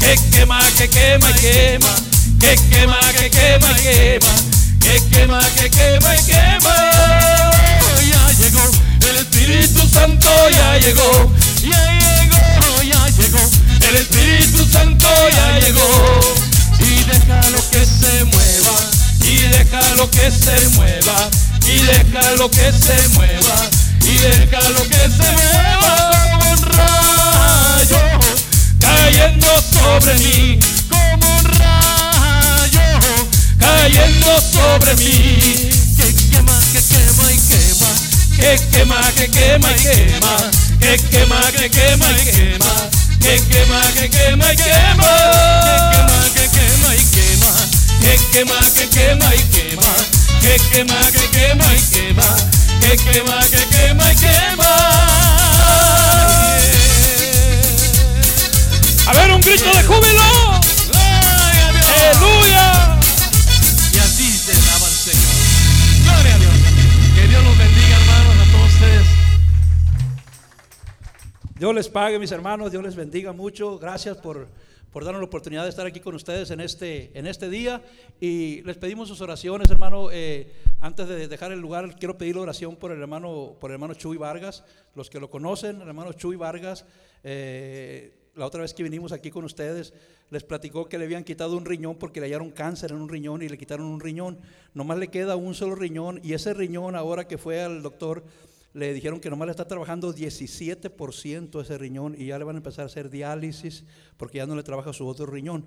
Que 0.00 0.16
quema, 0.30 0.58
que 0.76 0.88
quema 0.88 1.30
y 1.30 1.34
quema. 1.34 1.94
Que 2.40 2.56
quema, 2.70 2.98
que 3.12 3.30
quema 3.30 3.70
y 3.70 3.82
quema. 3.82 4.34
Que 4.80 4.94
quema, 5.10 5.40
que 5.56 5.70
quema 5.70 6.16
y 6.16 6.22
quema. 6.24 6.74
Ya 8.10 8.32
llegó 8.38 8.84
el 9.08 9.16
Espíritu 9.16 9.88
Santo 9.88 10.28
ya 10.50 10.78
llegó. 10.78 11.32
Ya 11.62 12.00
llegó, 12.20 12.82
ya 12.82 13.08
llegó. 13.18 13.40
El 13.88 13.96
Espíritu 13.96 14.64
Santo 14.64 15.06
ya 15.30 15.58
llegó. 15.58 15.86
Y 16.80 17.04
déjalo 17.04 17.58
que 17.70 17.84
se 17.84 18.24
mueva. 18.24 18.76
Y 19.20 19.36
déjalo 19.48 20.10
que 20.10 20.30
se 20.30 20.68
mueva. 20.70 21.30
Y 21.66 21.78
déjalo 21.82 22.50
que 22.50 22.72
se 22.72 23.08
mueva. 23.08 23.70
Y 24.06 24.18
déjalo 24.18 24.82
que 24.86 24.96
se 24.96 25.32
mueva 25.32 26.10
como 26.38 26.56
rayo 26.66 28.02
cayendo 28.78 29.48
sobre 29.72 30.14
mí, 30.16 30.58
como 30.90 31.38
un 31.38 31.44
rayo 31.44 32.82
cayendo 33.58 34.40
sobre 34.52 34.94
mí, 34.96 35.70
que 35.96 36.14
quema, 36.30 36.58
que 36.72 36.82
quema 36.82 37.32
y 37.32 37.38
quema, 37.48 37.88
que 38.36 38.58
quema, 38.70 39.00
que 39.12 39.30
quema 39.30 39.70
y 39.72 39.80
quema, 39.80 40.50
que 40.80 40.98
quema, 41.08 41.40
que 41.52 41.70
quema 41.70 42.12
y 42.12 42.26
quema, 42.26 42.74
que 43.20 43.34
quema, 43.48 43.80
que 43.94 44.10
quema 44.10 44.52
y 44.52 44.56
quema, 44.56 45.08
que 45.14 45.30
quema, 45.88 46.20
que 46.34 46.44
quema 46.50 46.88
y 46.94 47.04
quema, 47.08 47.52
que 48.02 48.12
quema, 48.32 48.58
que 48.74 48.84
quema 48.90 49.28
y 49.34 49.42
quema, 49.44 49.92
que 50.42 50.54
quema, 50.70 50.98
que 51.10 51.24
quema 51.30 51.74
y 51.74 51.80
quema, 51.90 52.28
que 52.84 52.96
quema, 52.96 53.40
que 53.40 53.66
quema 53.68 54.12
y 54.12 54.16
quema. 54.16 54.74
A 59.06 59.12
ver, 59.14 59.32
un 59.32 59.40
grito 59.40 59.70
de 59.70 59.82
júbilo. 59.82 60.22
Gloria 60.88 61.68
a 61.68 61.72
Dios. 61.72 61.86
Aleluya. 61.94 63.00
Y 63.92 63.98
así 63.98 64.30
se 64.30 64.52
alaba 64.52 64.86
al 64.86 64.92
Señor. 64.92 65.34
Gloria 66.04 66.34
a 66.34 66.38
Dios. 66.38 66.52
Que 67.14 67.28
Dios 67.28 67.44
los 67.44 67.58
bendiga, 67.58 67.96
hermanos, 67.96 68.48
a 68.48 68.52
todos 68.52 68.72
ustedes. 68.74 69.06
Dios 71.56 71.74
les 71.74 71.88
pague, 71.88 72.18
mis 72.18 72.32
hermanos, 72.32 72.70
Dios 72.70 72.82
les 72.82 72.96
bendiga 72.96 73.32
mucho. 73.32 73.78
Gracias 73.78 74.18
por, 74.18 74.48
por 74.94 75.04
darnos 75.04 75.20
la 75.20 75.26
oportunidad 75.26 75.64
de 75.64 75.70
estar 75.70 75.84
aquí 75.84 75.98
con 75.98 76.14
ustedes 76.14 76.52
en 76.52 76.60
este, 76.60 77.10
en 77.18 77.26
este 77.26 77.50
día. 77.50 77.82
Y 78.20 78.62
les 78.62 78.76
pedimos 78.76 79.08
sus 79.08 79.20
oraciones, 79.20 79.68
hermano. 79.68 80.08
Eh, 80.12 80.52
antes 80.78 81.08
de 81.08 81.26
dejar 81.26 81.50
el 81.50 81.58
lugar, 81.58 81.96
quiero 81.98 82.16
pedir 82.16 82.36
la 82.36 82.42
oración 82.42 82.76
por 82.76 82.92
el 82.92 83.00
hermano, 83.00 83.56
por 83.58 83.72
el 83.72 83.74
hermano 83.74 83.94
Chuy 83.94 84.18
Vargas. 84.18 84.62
Los 84.94 85.10
que 85.10 85.18
lo 85.18 85.28
conocen, 85.28 85.82
el 85.82 85.88
hermano 85.88 86.12
Chuy 86.12 86.36
Vargas. 86.36 86.84
eh, 87.24 88.20
la 88.36 88.46
otra 88.46 88.62
vez 88.62 88.72
que 88.74 88.82
vinimos 88.82 89.12
aquí 89.12 89.30
con 89.30 89.44
ustedes, 89.44 89.94
les 90.30 90.44
platicó 90.44 90.88
que 90.88 90.98
le 90.98 91.04
habían 91.04 91.24
quitado 91.24 91.56
un 91.56 91.64
riñón 91.64 91.96
porque 91.96 92.20
le 92.20 92.26
hallaron 92.26 92.50
cáncer 92.50 92.90
en 92.90 92.98
un 92.98 93.08
riñón 93.08 93.42
y 93.42 93.48
le 93.48 93.58
quitaron 93.58 93.86
un 93.86 94.00
riñón. 94.00 94.38
Nomás 94.74 94.98
le 94.98 95.08
queda 95.08 95.34
un 95.34 95.54
solo 95.54 95.74
riñón 95.74 96.20
y 96.22 96.34
ese 96.34 96.54
riñón 96.54 96.94
ahora 96.94 97.26
que 97.26 97.38
fue 97.38 97.62
al 97.62 97.82
doctor 97.82 98.24
le 98.74 98.92
dijeron 98.92 99.20
que 99.20 99.30
nomás 99.30 99.46
le 99.46 99.52
está 99.52 99.66
trabajando 99.66 100.12
17% 100.12 101.62
ese 101.62 101.78
riñón 101.78 102.14
y 102.18 102.26
ya 102.26 102.38
le 102.38 102.44
van 102.44 102.56
a 102.56 102.58
empezar 102.58 102.82
a 102.82 102.86
hacer 102.86 103.08
diálisis 103.08 103.84
porque 104.16 104.38
ya 104.38 104.46
no 104.46 104.56
le 104.56 104.64
trabaja 104.64 104.92
su 104.92 105.06
otro 105.06 105.26
riñón. 105.26 105.64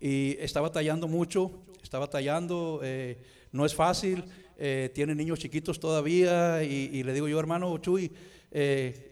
Y 0.00 0.36
está 0.40 0.60
batallando 0.60 1.08
mucho, 1.08 1.62
está 1.82 1.98
batallando, 1.98 2.80
eh, 2.82 3.18
no 3.52 3.64
es 3.64 3.74
fácil, 3.74 4.24
eh, 4.58 4.90
tiene 4.92 5.14
niños 5.14 5.38
chiquitos 5.38 5.78
todavía 5.78 6.64
y, 6.64 6.90
y 6.92 7.02
le 7.04 7.12
digo 7.12 7.28
yo, 7.28 7.38
hermano 7.38 7.78
Chuy, 7.78 8.10
eh, 8.50 9.07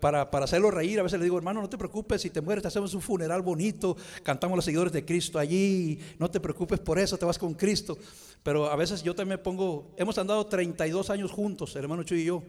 para, 0.00 0.30
para 0.30 0.44
hacerlo 0.44 0.70
reír, 0.70 0.98
a 1.00 1.02
veces 1.02 1.18
le 1.18 1.24
digo, 1.24 1.36
hermano, 1.38 1.60
no 1.62 1.68
te 1.68 1.78
preocupes, 1.78 2.22
si 2.22 2.30
te 2.30 2.40
mueres, 2.40 2.62
te 2.62 2.68
hacemos 2.68 2.92
un 2.94 3.00
funeral 3.02 3.42
bonito, 3.42 3.96
cantamos 4.22 4.56
los 4.56 4.64
seguidores 4.64 4.92
de 4.92 5.04
Cristo 5.04 5.38
allí, 5.38 5.98
no 6.18 6.30
te 6.30 6.40
preocupes 6.40 6.80
por 6.80 6.98
eso, 6.98 7.16
te 7.16 7.24
vas 7.24 7.38
con 7.38 7.54
Cristo. 7.54 7.96
Pero 8.42 8.66
a 8.70 8.76
veces 8.76 9.02
yo 9.02 9.14
también 9.14 9.40
pongo, 9.42 9.92
hemos 9.96 10.18
andado 10.18 10.44
32 10.46 11.08
años 11.10 11.30
juntos, 11.30 11.74
el 11.76 11.82
hermano 11.84 12.02
Chuy 12.02 12.20
y 12.22 12.24
yo. 12.26 12.42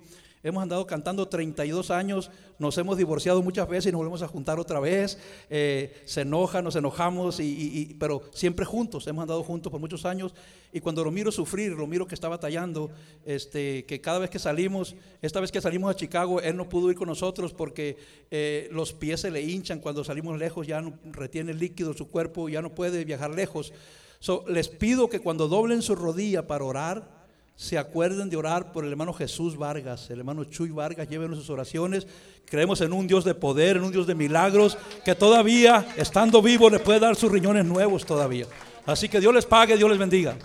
Hemos 0.44 0.62
andado 0.62 0.86
cantando 0.86 1.28
32 1.28 1.90
años, 1.90 2.30
nos 2.60 2.78
hemos 2.78 2.98
divorciado 2.98 3.42
muchas 3.42 3.68
veces 3.68 3.88
y 3.90 3.92
nos 3.92 3.98
volvemos 3.98 4.22
a 4.22 4.28
juntar 4.28 4.60
otra 4.60 4.80
vez. 4.80 5.18
eh, 5.50 6.04
se 6.06 6.22
enoja, 6.22 6.62
nos 6.62 6.76
enojamos, 6.76 7.40
y, 7.40 7.44
y- 7.46 7.80
y- 7.80 7.94
pero 7.96 8.22
siempre 8.32 8.64
juntos, 8.64 9.08
hemos 9.08 9.24
andado 9.24 9.42
juntos 9.42 9.72
por 9.72 9.80
muchos 9.80 10.06
años. 10.06 10.36
Y 10.72 10.82
cuando 10.82 11.04
lo 11.04 11.10
miro 11.10 11.32
sufrir, 11.32 11.72
lo 11.72 11.88
miro 11.88 12.06
que 12.06 12.14
está 12.14 12.28
batallando, 12.28 12.92
este, 13.26 13.86
que 13.86 14.02
cada 14.02 14.20
vez 14.20 14.30
que 14.30 14.38
salimos, 14.38 14.96
esta 15.24 15.40
vez 15.40 15.52
que 15.52 15.62
salimos 15.62 15.90
a 15.90 15.96
Chicago, 15.96 16.40
él 16.40 16.56
no 16.58 16.70
pudo 16.70 16.92
ir 16.92 16.95
con 16.96 17.08
nosotros 17.08 17.54
porque 17.54 17.98
eh, 18.32 18.68
los 18.72 18.94
pies 18.94 19.22
se 19.22 19.32
le 19.32 19.42
hinchan 19.42 19.80
cuando 19.80 20.04
salimos 20.04 20.40
lejos, 20.40 20.66
ya 20.66 20.82
no 20.82 20.98
retiene 21.12 21.54
líquido 21.54 21.94
su 21.94 22.10
cuerpo, 22.10 22.50
ya 22.50 22.62
no 22.62 22.74
puede 22.74 23.06
viajar 23.06 23.32
lejos. 23.32 23.74
So, 24.20 24.44
les 24.48 24.70
pido 24.70 25.10
que 25.10 25.20
cuando 25.20 25.48
doblen 25.48 25.82
su 25.82 25.96
rodilla 25.96 26.48
para 26.48 26.64
orar, 26.64 27.26
se 27.56 27.78
acuerden 27.78 28.30
de 28.30 28.36
orar 28.36 28.72
por 28.72 28.84
el 28.84 28.92
hermano 28.92 29.14
Jesús 29.14 29.56
Vargas, 29.56 30.10
el 30.10 30.20
hermano 30.20 30.44
Chuy 30.44 30.70
Vargas, 30.70 31.08
lleven 31.08 31.36
sus 31.36 31.50
oraciones. 31.50 32.06
Creemos 32.46 32.82
en 32.82 32.92
un 32.92 33.08
Dios 33.08 33.24
de 33.24 33.34
poder, 33.34 33.78
en 33.78 33.84
un 33.84 33.92
Dios 33.92 34.08
de 34.08 34.16
milagros, 34.16 34.78
que 35.06 35.16
todavía, 35.16 35.88
estando 35.96 36.42
vivo, 36.42 36.70
le 36.70 36.80
puede 36.80 37.00
dar 37.00 37.16
sus 37.16 37.32
riñones 37.32 37.66
nuevos 37.66 38.06
todavía. 38.06 38.46
Así 38.86 39.08
que 39.08 39.20
Dios 39.20 39.34
les 39.34 39.46
pague, 39.46 39.78
Dios 39.78 39.90
les 39.90 39.98
bendiga. 40.00 40.38